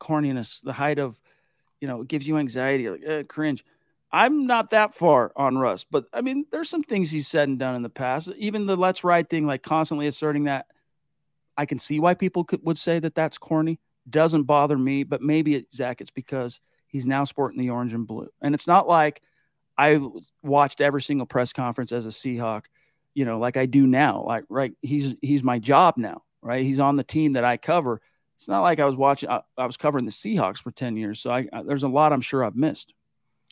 [0.00, 1.20] corniness, the height of
[1.80, 3.64] you know, it gives you anxiety, like uh, cringe.
[4.10, 7.58] I'm not that far on Russ, but I mean, there's some things he's said and
[7.58, 8.30] done in the past.
[8.36, 10.66] Even the let's ride thing, like constantly asserting that,
[11.56, 13.80] I can see why people could, would say that that's corny.
[14.08, 18.06] Doesn't bother me, but maybe it, Zach, it's because he's now sporting the orange and
[18.06, 19.20] blue, and it's not like
[19.76, 20.00] I
[20.42, 22.64] watched every single press conference as a Seahawk,
[23.14, 24.24] you know, like I do now.
[24.26, 26.64] Like, right, he's he's my job now, right?
[26.64, 28.00] He's on the team that I cover.
[28.36, 29.28] It's not like I was watching.
[29.28, 32.14] I, I was covering the Seahawks for ten years, so I, I, there's a lot
[32.14, 32.94] I'm sure I've missed.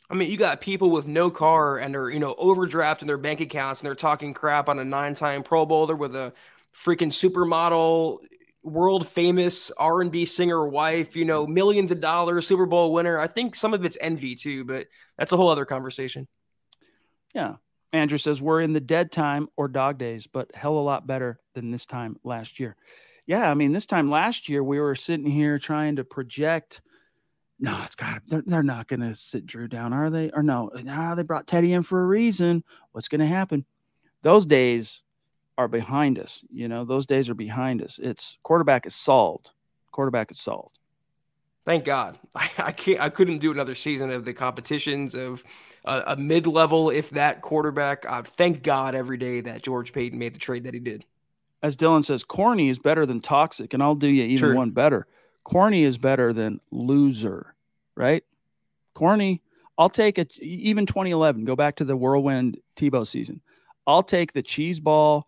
[0.09, 3.41] I mean, you got people with no car and are, you know, overdrafting their bank
[3.41, 6.33] accounts and they're talking crap on a nine time Pro Bowler with a
[6.73, 8.19] freaking supermodel,
[8.63, 13.17] world famous R&B singer wife, you know, millions of dollars, Super Bowl winner.
[13.17, 14.87] I think some of it's envy too, but
[15.17, 16.27] that's a whole other conversation.
[17.33, 17.55] Yeah.
[17.93, 21.39] Andrew says we're in the dead time or dog days, but hell a lot better
[21.53, 22.75] than this time last year.
[23.25, 26.81] Yeah, I mean, this time last year we were sitting here trying to project
[27.59, 30.29] no, it's got they're, they're not going to sit Drew down, are they?
[30.31, 32.63] Or no, nah, they brought Teddy in for a reason.
[32.91, 33.65] What's going to happen?
[34.21, 35.03] Those days
[35.57, 36.43] are behind us.
[36.51, 37.99] You know, those days are behind us.
[38.01, 39.51] It's quarterback is solved.
[39.91, 40.77] Quarterback is solved.
[41.65, 42.19] Thank God.
[42.35, 42.99] I, I can't.
[42.99, 45.43] I couldn't do another season of the competitions of
[45.83, 48.05] a, a mid-level, if that, quarterback.
[48.07, 51.05] Uh, thank God every day that George Paton made the trade that he did.
[51.63, 55.07] As Dylan says, corny is better than toxic, and I'll do you even one better
[55.47, 57.55] corny is better than loser,
[57.95, 58.21] right?
[58.93, 59.41] Corny,
[59.77, 60.37] I'll take it.
[60.39, 63.41] Even 2011, go back to the whirlwind Tebow season.
[63.85, 65.25] I'll take the cheese ball.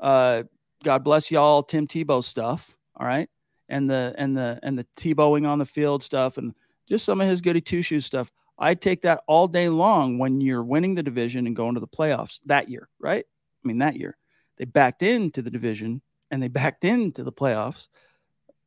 [0.00, 0.44] Uh,
[0.82, 2.74] God bless y'all, Tim Tebow stuff.
[2.96, 3.28] All right,
[3.68, 6.54] and the and the and the Tebowing on the field stuff, and
[6.88, 8.32] just some of his goody two shoes stuff.
[8.58, 11.86] I take that all day long when you're winning the division and going to the
[11.86, 13.24] playoffs that year, right?
[13.62, 14.16] I mean, that year
[14.56, 16.00] they backed into the division
[16.30, 17.88] and they backed into the playoffs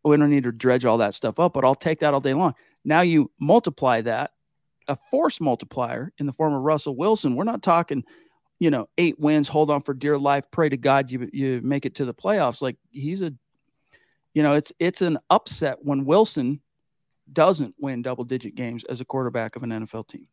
[0.10, 2.34] we don't need to dredge all that stuff up, but I'll take that all day
[2.34, 2.53] long.
[2.84, 4.32] Now you multiply that,
[4.88, 7.36] a force multiplier in the form of Russell Wilson.
[7.36, 8.03] We're not talking,
[8.60, 11.86] you know, eight wins, hold on for dear life, pray to God you you make
[11.86, 12.62] it to the playoffs.
[12.62, 13.34] Like he's a,
[14.34, 16.62] you know, it's it's an upset when Wilson
[17.32, 20.28] doesn't win double digit games as a quarterback of an NFL team.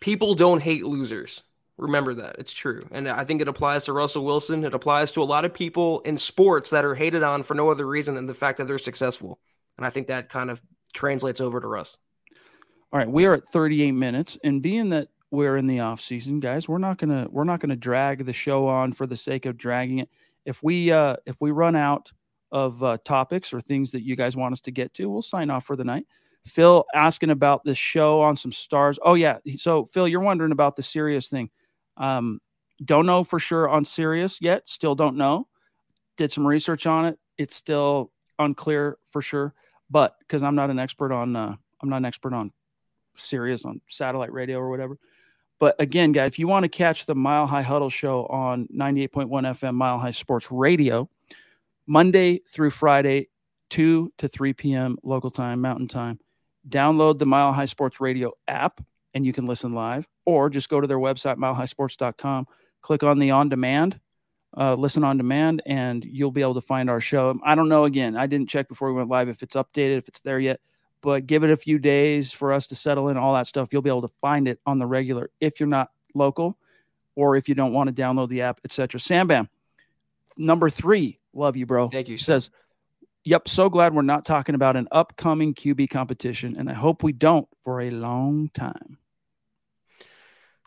[0.00, 1.42] People don't hate losers.
[1.78, 2.36] Remember that.
[2.38, 2.80] It's true.
[2.90, 4.64] And I think it applies to Russell Wilson.
[4.64, 7.70] It applies to a lot of people in sports that are hated on for no
[7.70, 9.40] other reason than the fact that they're successful.
[9.76, 10.60] And I think that kind of
[10.92, 11.98] translates over to Russ.
[12.92, 16.40] All right, we are at 38 minutes, and being that we're in the off season,
[16.40, 19.56] guys, we're not gonna we're not gonna drag the show on for the sake of
[19.56, 20.10] dragging it.
[20.44, 22.12] If we uh, if we run out
[22.50, 25.48] of uh, topics or things that you guys want us to get to, we'll sign
[25.48, 26.06] off for the night.
[26.44, 28.98] Phil asking about this show on some stars.
[29.02, 31.48] Oh yeah, so Phil, you're wondering about the Sirius thing.
[31.96, 32.40] Um,
[32.84, 34.68] don't know for sure on Sirius yet.
[34.68, 35.46] Still don't know.
[36.16, 37.18] Did some research on it.
[37.38, 39.54] It's still unclear for sure.
[39.90, 42.50] But because I'm not an expert on, uh, I'm not an expert on
[43.16, 44.98] Sirius on satellite radio or whatever.
[45.58, 49.28] But again, guys, if you want to catch the Mile High Huddle show on 98.1
[49.28, 51.08] FM Mile High Sports Radio,
[51.86, 53.28] Monday through Friday,
[53.70, 54.96] 2 to 3 p.m.
[55.04, 56.18] local time, mountain time,
[56.68, 58.80] download the Mile High Sports Radio app
[59.14, 62.46] and you can listen live, or just go to their website, milehighsports.com,
[62.80, 63.98] click on the on demand,
[64.56, 67.38] uh, listen on demand, and you'll be able to find our show.
[67.44, 70.08] I don't know, again, I didn't check before we went live if it's updated, if
[70.08, 70.60] it's there yet,
[71.00, 73.68] but give it a few days for us to settle in all that stuff.
[73.72, 76.58] You'll be able to find it on the regular if you're not local
[77.14, 78.98] or if you don't want to download the app, etc.
[78.98, 79.48] Sam Bam,
[80.38, 81.88] number three, love you, bro.
[81.88, 82.18] Thank you.
[82.18, 82.50] Says,
[83.24, 87.12] Yep, so glad we're not talking about an upcoming QB competition, and I hope we
[87.12, 88.98] don't for a long time.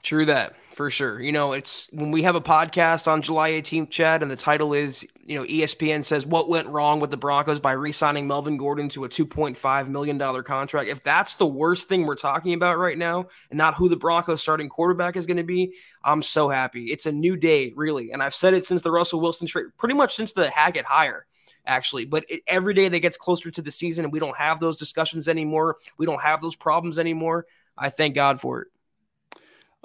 [0.06, 1.20] True that for sure.
[1.20, 4.72] You know, it's when we have a podcast on July 18th, Chad, and the title
[4.72, 8.56] is, you know, ESPN says what went wrong with the Broncos by re signing Melvin
[8.56, 10.90] Gordon to a $2.5 million contract.
[10.90, 14.44] If that's the worst thing we're talking about right now and not who the Broncos
[14.44, 16.92] starting quarterback is going to be, I'm so happy.
[16.92, 18.12] It's a new day, really.
[18.12, 21.26] And I've said it since the Russell Wilson trade, pretty much since the Hackett hire
[21.66, 22.06] actually.
[22.06, 24.78] But it, every day that gets closer to the season and we don't have those
[24.78, 27.48] discussions anymore, we don't have those problems anymore.
[27.76, 28.68] I thank God for it.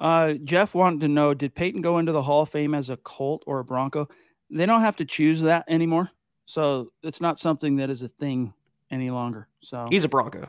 [0.00, 2.96] Uh, Jeff wanted to know Did Peyton go into the Hall of Fame as a
[2.96, 4.08] Colt or a Bronco?
[4.48, 6.10] They don't have to choose that anymore.
[6.46, 8.52] So it's not something that is a thing
[8.90, 9.46] any longer.
[9.60, 10.48] So he's a Bronco.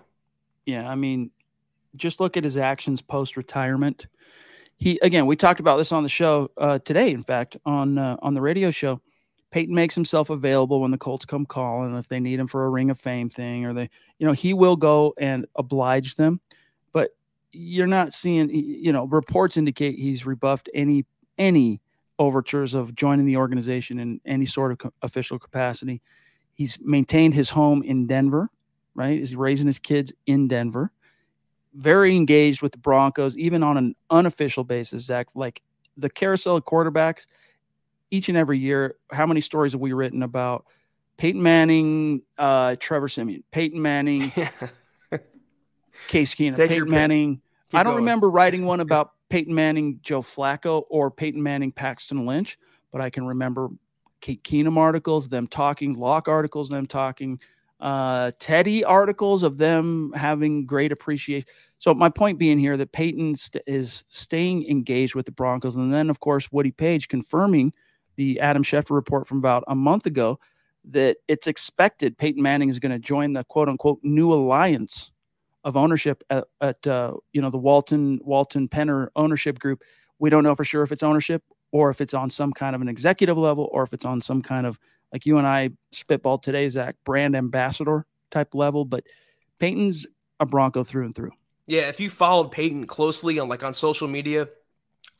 [0.66, 0.90] Yeah.
[0.90, 1.30] I mean,
[1.98, 4.08] just look at his actions post retirement.
[4.78, 8.16] He, again, we talked about this on the show uh, today, in fact, on, uh,
[8.22, 9.02] on the radio show.
[9.52, 12.70] Peyton makes himself available when the Colts come calling, if they need him for a
[12.70, 16.40] Ring of Fame thing, or they, you know, he will go and oblige them
[17.52, 21.06] you're not seeing you know reports indicate he's rebuffed any
[21.38, 21.82] any
[22.20, 26.02] overtures of joining the organization in any sort of co- official capacity.
[26.54, 28.50] He's maintained his home in denver
[28.96, 29.18] right?
[29.18, 30.92] He's raising his kids in denver.
[31.74, 35.28] Very engaged with the broncos even on an unofficial basis zach.
[35.34, 35.62] Like
[35.98, 37.26] the carousel of quarterbacks
[38.10, 40.66] each and every year how many stories have we written about
[41.18, 44.32] peyton manning uh, trevor siemian peyton manning
[46.08, 47.42] Case Keenum, Take Peyton Manning.
[47.74, 48.04] I don't going.
[48.04, 52.60] remember writing one about Peyton Manning, Joe Flacco, or Peyton Manning, Paxton Lynch,
[52.92, 53.70] but I can remember
[54.20, 57.40] Case Keenum articles, them talking, Lock articles, them talking,
[57.80, 61.48] uh, Teddy articles of them having great appreciation.
[61.80, 65.92] So my point being here that Peyton st- is staying engaged with the Broncos, and
[65.92, 67.74] then of course Woody Paige confirming
[68.18, 70.40] the Adam Schefter report from about a month ago
[70.86, 75.12] that it's expected Peyton Manning is going to join the quote unquote new alliance
[75.64, 79.84] of ownership at, at uh, you know the Walton Walton Penner ownership group.
[80.20, 82.82] We don't know for sure if it's ownership or if it's on some kind of
[82.82, 84.78] an executive level or if it's on some kind of
[85.12, 88.86] like you and I spitball today, Zach, brand ambassador type level.
[88.86, 89.06] But
[89.60, 90.08] Peyton's
[90.40, 91.32] a Bronco through and through.
[91.68, 94.48] Yeah, if you followed Peyton closely on like on social media,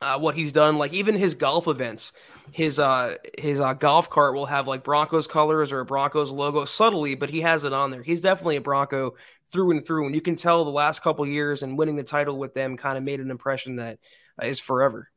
[0.02, 2.12] uh, what he's done, like even his golf events,
[2.50, 6.64] his uh his uh, golf cart will have like Broncos colors or a Broncos logo
[6.64, 8.02] subtly, but he has it on there.
[8.02, 9.14] He's definitely a Bronco
[9.46, 12.38] through and through, and you can tell the last couple years and winning the title
[12.38, 13.98] with them kind of made an impression that
[14.42, 15.08] uh, is forever.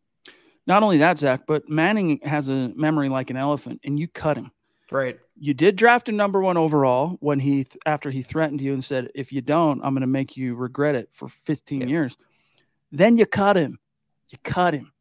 [0.67, 4.37] Not only that, Zach, but Manning has a memory like an elephant, and you cut
[4.37, 4.51] him.
[4.91, 5.19] Right.
[5.37, 9.09] You did draft him number one overall when he after he threatened you and said,
[9.15, 11.89] "If you don't, I'm going to make you regret it for 15 yep.
[11.89, 12.17] years."
[12.91, 13.79] Then you cut him.
[14.29, 14.91] You cut him.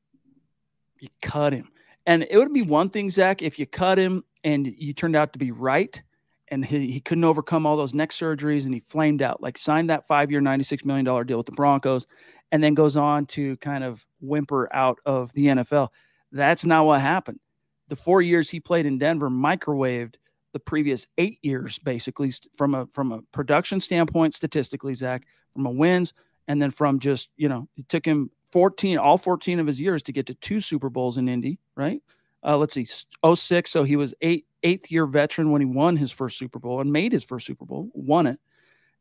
[1.00, 1.70] You cut him.
[2.06, 5.32] And it would be one thing, Zach, if you cut him and you turned out
[5.32, 6.00] to be right
[6.48, 9.88] and he, he couldn't overcome all those neck surgeries and he flamed out, like signed
[9.90, 12.06] that five year, $96 million deal with the Broncos
[12.52, 15.88] and then goes on to kind of whimper out of the NFL.
[16.30, 17.40] That's not what happened.
[17.88, 20.14] The four years he played in Denver microwaved
[20.52, 25.70] the previous eight years, basically, from a from a production standpoint, statistically, Zach, from a
[25.70, 26.12] wins,
[26.46, 30.00] and then from just, you know, it took him 14, all 14 of his years
[30.04, 32.00] to get to two Super Bowls in Indy, right?
[32.44, 33.68] Uh, let's see, 06.
[33.68, 36.92] So he was eight, eighth year veteran when he won his first Super Bowl and
[36.92, 38.38] made his first Super Bowl, won it.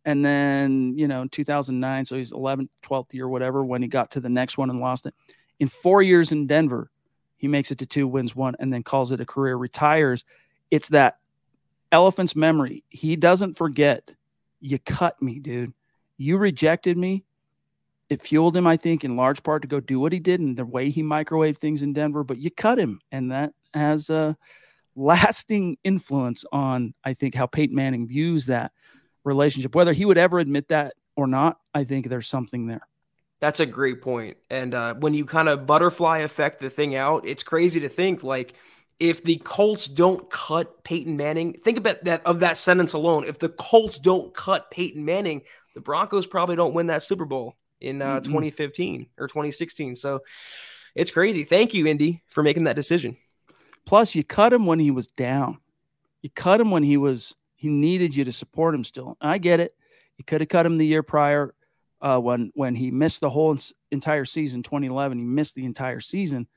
[0.06, 4.20] And then, you know, 2009, so he's 11th, 12th year, whatever, when he got to
[4.20, 5.14] the next one and lost it.
[5.60, 6.90] In four years in Denver,
[7.38, 10.26] he makes it to two wins, one, and then calls it a career, retires.
[10.72, 11.20] It's that
[11.92, 12.84] elephant's memory.
[12.90, 14.16] He doesn't forget.
[14.62, 15.74] You cut me, dude.
[16.18, 17.24] You rejected me.
[18.14, 20.56] It fueled him, I think, in large part to go do what he did and
[20.56, 23.02] the way he microwaved things in Denver, but you cut him.
[23.12, 24.38] And that has a
[24.96, 28.72] lasting influence on, I think, how Peyton Manning views that
[29.24, 29.74] relationship.
[29.74, 32.88] Whether he would ever admit that or not, I think there's something there.
[33.40, 34.38] That's a great point.
[34.52, 38.22] And uh, when you kind of butterfly effect the thing out, it's crazy to think
[38.22, 38.54] like
[39.00, 43.26] if the Colts don't cut Peyton Manning, think about that of that sentence alone.
[43.26, 45.42] If the Colts don't cut Peyton Manning,
[45.74, 48.26] the Broncos probably don't win that Super Bowl in uh, mm-hmm.
[48.26, 49.96] 2015 or 2016.
[49.96, 50.22] So
[50.96, 51.44] it's crazy.
[51.44, 53.18] Thank you, Indy, for making that decision.
[53.86, 55.60] Plus, you cut him when he was down.
[56.22, 59.18] You cut him when he was he needed you to support him still.
[59.22, 59.76] And I get it.
[60.18, 61.54] You could have cut him the year prior
[62.02, 63.58] uh, when when he missed the whole
[63.92, 65.18] entire season, 2011.
[65.18, 66.48] He missed the entire season.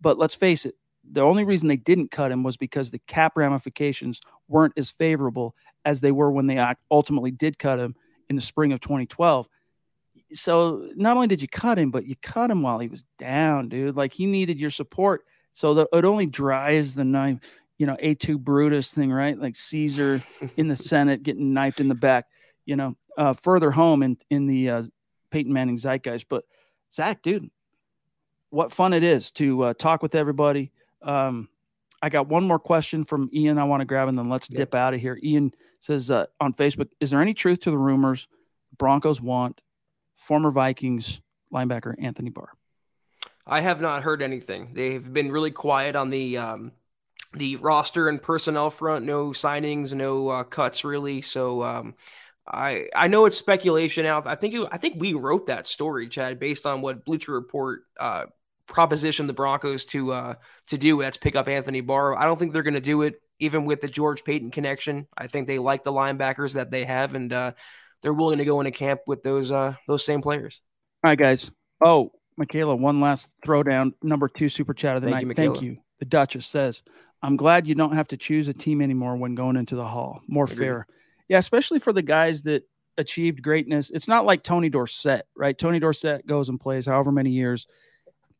[0.00, 0.74] But let's face it,
[1.10, 5.54] the only reason they didn't cut him was because the cap ramifications weren't as favorable
[5.84, 7.94] as they were when they ultimately did cut him
[8.28, 9.48] in the spring of 2012.
[10.32, 13.68] So not only did you cut him, but you cut him while he was down,
[13.68, 13.96] dude.
[13.96, 15.24] Like he needed your support.
[15.52, 17.38] So the, it only drives the knife,
[17.78, 19.38] you know, A2 Brutus thing, right?
[19.38, 20.22] Like Caesar
[20.56, 22.26] in the Senate getting knifed in the back,
[22.64, 24.82] you know, uh, further home in, in the uh,
[25.30, 26.26] Peyton Manning zeitgeist.
[26.28, 26.44] But
[26.92, 27.50] Zach, dude,
[28.50, 30.72] what fun it is to uh, talk with everybody.
[31.02, 31.48] Um,
[32.02, 34.74] I got one more question from Ian I want to grab, and then let's dip
[34.74, 35.18] out of here.
[35.22, 38.26] Ian says uh, on Facebook, is there any truth to the rumors
[38.78, 39.60] Broncos want
[40.20, 41.20] former Vikings
[41.52, 42.50] linebacker Anthony Barr?
[43.46, 44.74] I have not heard anything.
[44.74, 46.72] They've been really quiet on the um,
[47.32, 49.04] the roster and personnel front.
[49.04, 51.20] No signings, no uh, cuts really.
[51.20, 51.94] So um,
[52.46, 54.26] I I know it's speculation out.
[54.26, 57.80] I think it, I think we wrote that story, Chad, based on what Bleacher Report
[57.98, 58.26] uh,
[58.68, 60.34] propositioned the Broncos to uh,
[60.68, 61.00] to do.
[61.00, 62.16] That's pick up Anthony Barr.
[62.16, 65.06] I don't think they're going to do it, even with the George Paton connection.
[65.16, 67.52] I think they like the linebackers that they have, and uh,
[68.02, 70.60] they're willing to go into camp with those uh, those same players.
[71.04, 71.50] All right, guys.
[71.82, 73.92] Oh, Michaela, one last throwdown.
[74.02, 75.28] Number two super chat of the Thank night.
[75.28, 75.78] You, Thank you.
[75.98, 76.82] The Duchess says,
[77.22, 80.22] I'm glad you don't have to choose a team anymore when going into the hall.
[80.26, 80.58] More Agreed.
[80.58, 80.86] fair.
[81.28, 82.64] Yeah, especially for the guys that
[82.96, 83.90] achieved greatness.
[83.90, 85.56] It's not like Tony Dorsett, right?
[85.56, 87.66] Tony Dorsett goes and plays however many years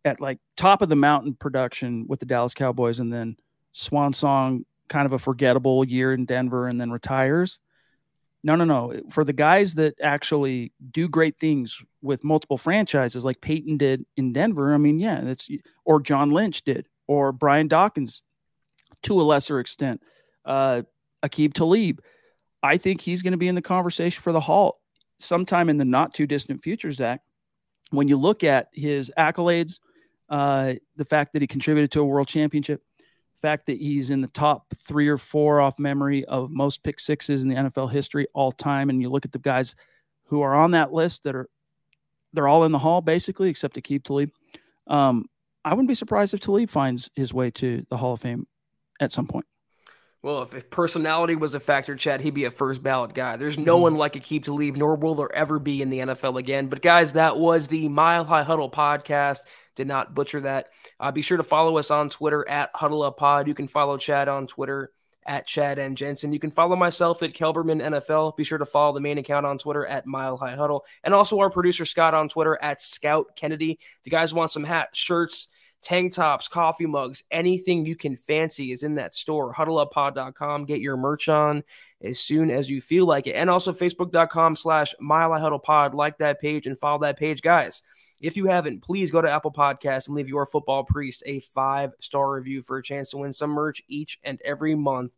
[0.04, 3.36] at like top of the mountain production with the Dallas Cowboys and then
[3.72, 7.58] swan song, kind of a forgettable year in Denver and then retires.
[8.42, 8.94] No, no, no.
[9.10, 14.32] For the guys that actually do great things with multiple franchises, like Peyton did in
[14.32, 15.48] Denver, I mean, yeah, that's
[15.84, 18.22] or John Lynch did, or Brian Dawkins
[19.02, 20.02] to a lesser extent,
[20.44, 20.82] uh,
[21.22, 22.00] Aqib Talib.
[22.62, 24.80] I think he's going to be in the conversation for the Hall
[25.18, 27.20] sometime in the not too distant future, Zach.
[27.90, 29.78] When you look at his accolades,
[30.28, 32.82] uh, the fact that he contributed to a world championship,
[33.42, 37.42] fact that he's in the top three or four off memory of most pick sixes
[37.42, 38.90] in the NFL history all time.
[38.90, 39.74] And you look at the guys
[40.24, 41.48] who are on that list that are
[42.32, 44.30] they're all in the hall basically, except Aqib Talib.
[44.86, 45.26] Um,
[45.64, 48.46] I wouldn't be surprised if Talib finds his way to the Hall of Fame
[49.00, 49.46] at some point.
[50.22, 53.36] Well, if personality was a factor, Chad, he'd be a first ballot guy.
[53.36, 53.82] There's no mm-hmm.
[53.82, 56.66] one like Aqib Talib, nor will there ever be in the NFL again.
[56.66, 59.40] But guys, that was the Mile High Huddle podcast.
[59.76, 60.68] Did not butcher that.
[60.98, 63.48] Uh, be sure to follow us on Twitter at Huddle Up Pod.
[63.48, 64.92] You can follow Chad on Twitter
[65.26, 66.32] at Chad and Jensen.
[66.32, 68.36] You can follow myself at Kelberman NFL.
[68.36, 71.38] Be sure to follow the main account on Twitter at Mile High Huddle, and also
[71.38, 73.72] our producer Scott on Twitter at Scout Kennedy.
[73.72, 75.48] If you guys want some hats, shirts,
[75.82, 79.54] tank tops, coffee mugs, anything you can fancy is in that store.
[79.54, 80.64] HuddleUpPod.com.
[80.64, 81.62] Get your merch on
[82.02, 85.94] as soon as you feel like it, and also Facebook.com slash Mile High Huddle Pod.
[85.94, 87.82] Like that page and follow that page, guys.
[88.20, 91.92] If you haven't, please go to Apple Podcasts and leave your football priest a five
[92.00, 95.12] star review for a chance to win some merch each and every month.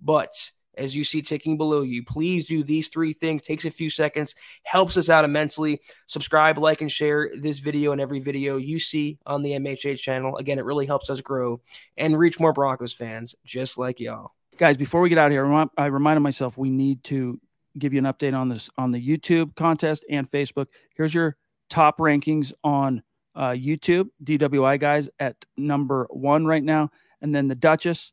[0.00, 3.42] But as you see ticking below you, please do these three things.
[3.42, 4.34] Takes a few seconds,
[4.64, 5.80] helps us out immensely.
[6.06, 10.36] Subscribe, like, and share this video and every video you see on the MHH channel.
[10.36, 11.60] Again, it really helps us grow
[11.96, 14.32] and reach more Broncos fans just like y'all.
[14.56, 17.40] Guys, before we get out of here, I reminded myself we need to
[17.78, 20.66] give you an update on this on the YouTube contest and Facebook.
[20.96, 21.36] Here's your
[21.68, 23.02] top rankings on
[23.34, 24.08] uh, YouTube.
[24.24, 26.90] DWI guys at number one right now,
[27.22, 28.12] and then the Duchess,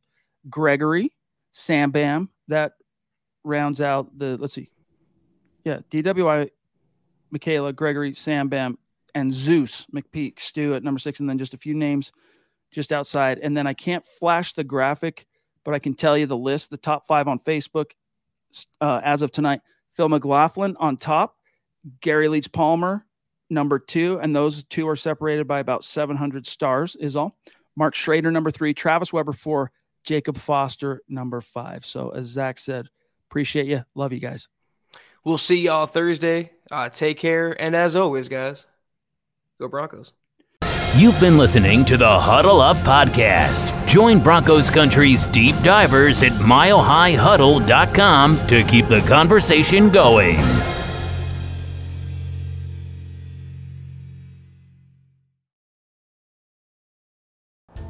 [0.50, 1.12] Gregory,
[1.52, 2.30] Sam Bam.
[2.48, 2.74] That
[3.44, 4.38] rounds out the.
[4.38, 4.70] Let's see,
[5.64, 6.50] yeah, DWI,
[7.32, 8.78] Michaela, Gregory, Sam Bam,
[9.16, 12.12] and Zeus McPeak, Stu at number six, and then just a few names
[12.72, 13.40] just outside.
[13.40, 15.26] And then I can't flash the graphic,
[15.64, 16.70] but I can tell you the list.
[16.70, 17.92] The top five on Facebook
[18.80, 19.62] uh, as of tonight:
[19.94, 21.38] Phil McLaughlin on top,
[22.02, 23.05] Gary Leach Palmer,
[23.50, 27.38] number two, and those two are separated by about 700 stars, is all.
[27.76, 29.72] Mark Schrader, number three, Travis Weber, four,
[30.04, 31.86] Jacob Foster, number five.
[31.86, 32.88] So, as Zach said,
[33.30, 33.84] appreciate you.
[33.96, 34.48] Love you guys.
[35.24, 36.52] We'll see y'all Thursday.
[36.72, 37.60] Uh, take care.
[37.60, 38.68] And as always, guys,
[39.60, 40.14] go Broncos.
[40.96, 43.86] You've been listening to the Huddle Up Podcast.
[43.86, 50.40] Join Broncos Country's deep divers at milehighhuddle.com to keep the conversation going.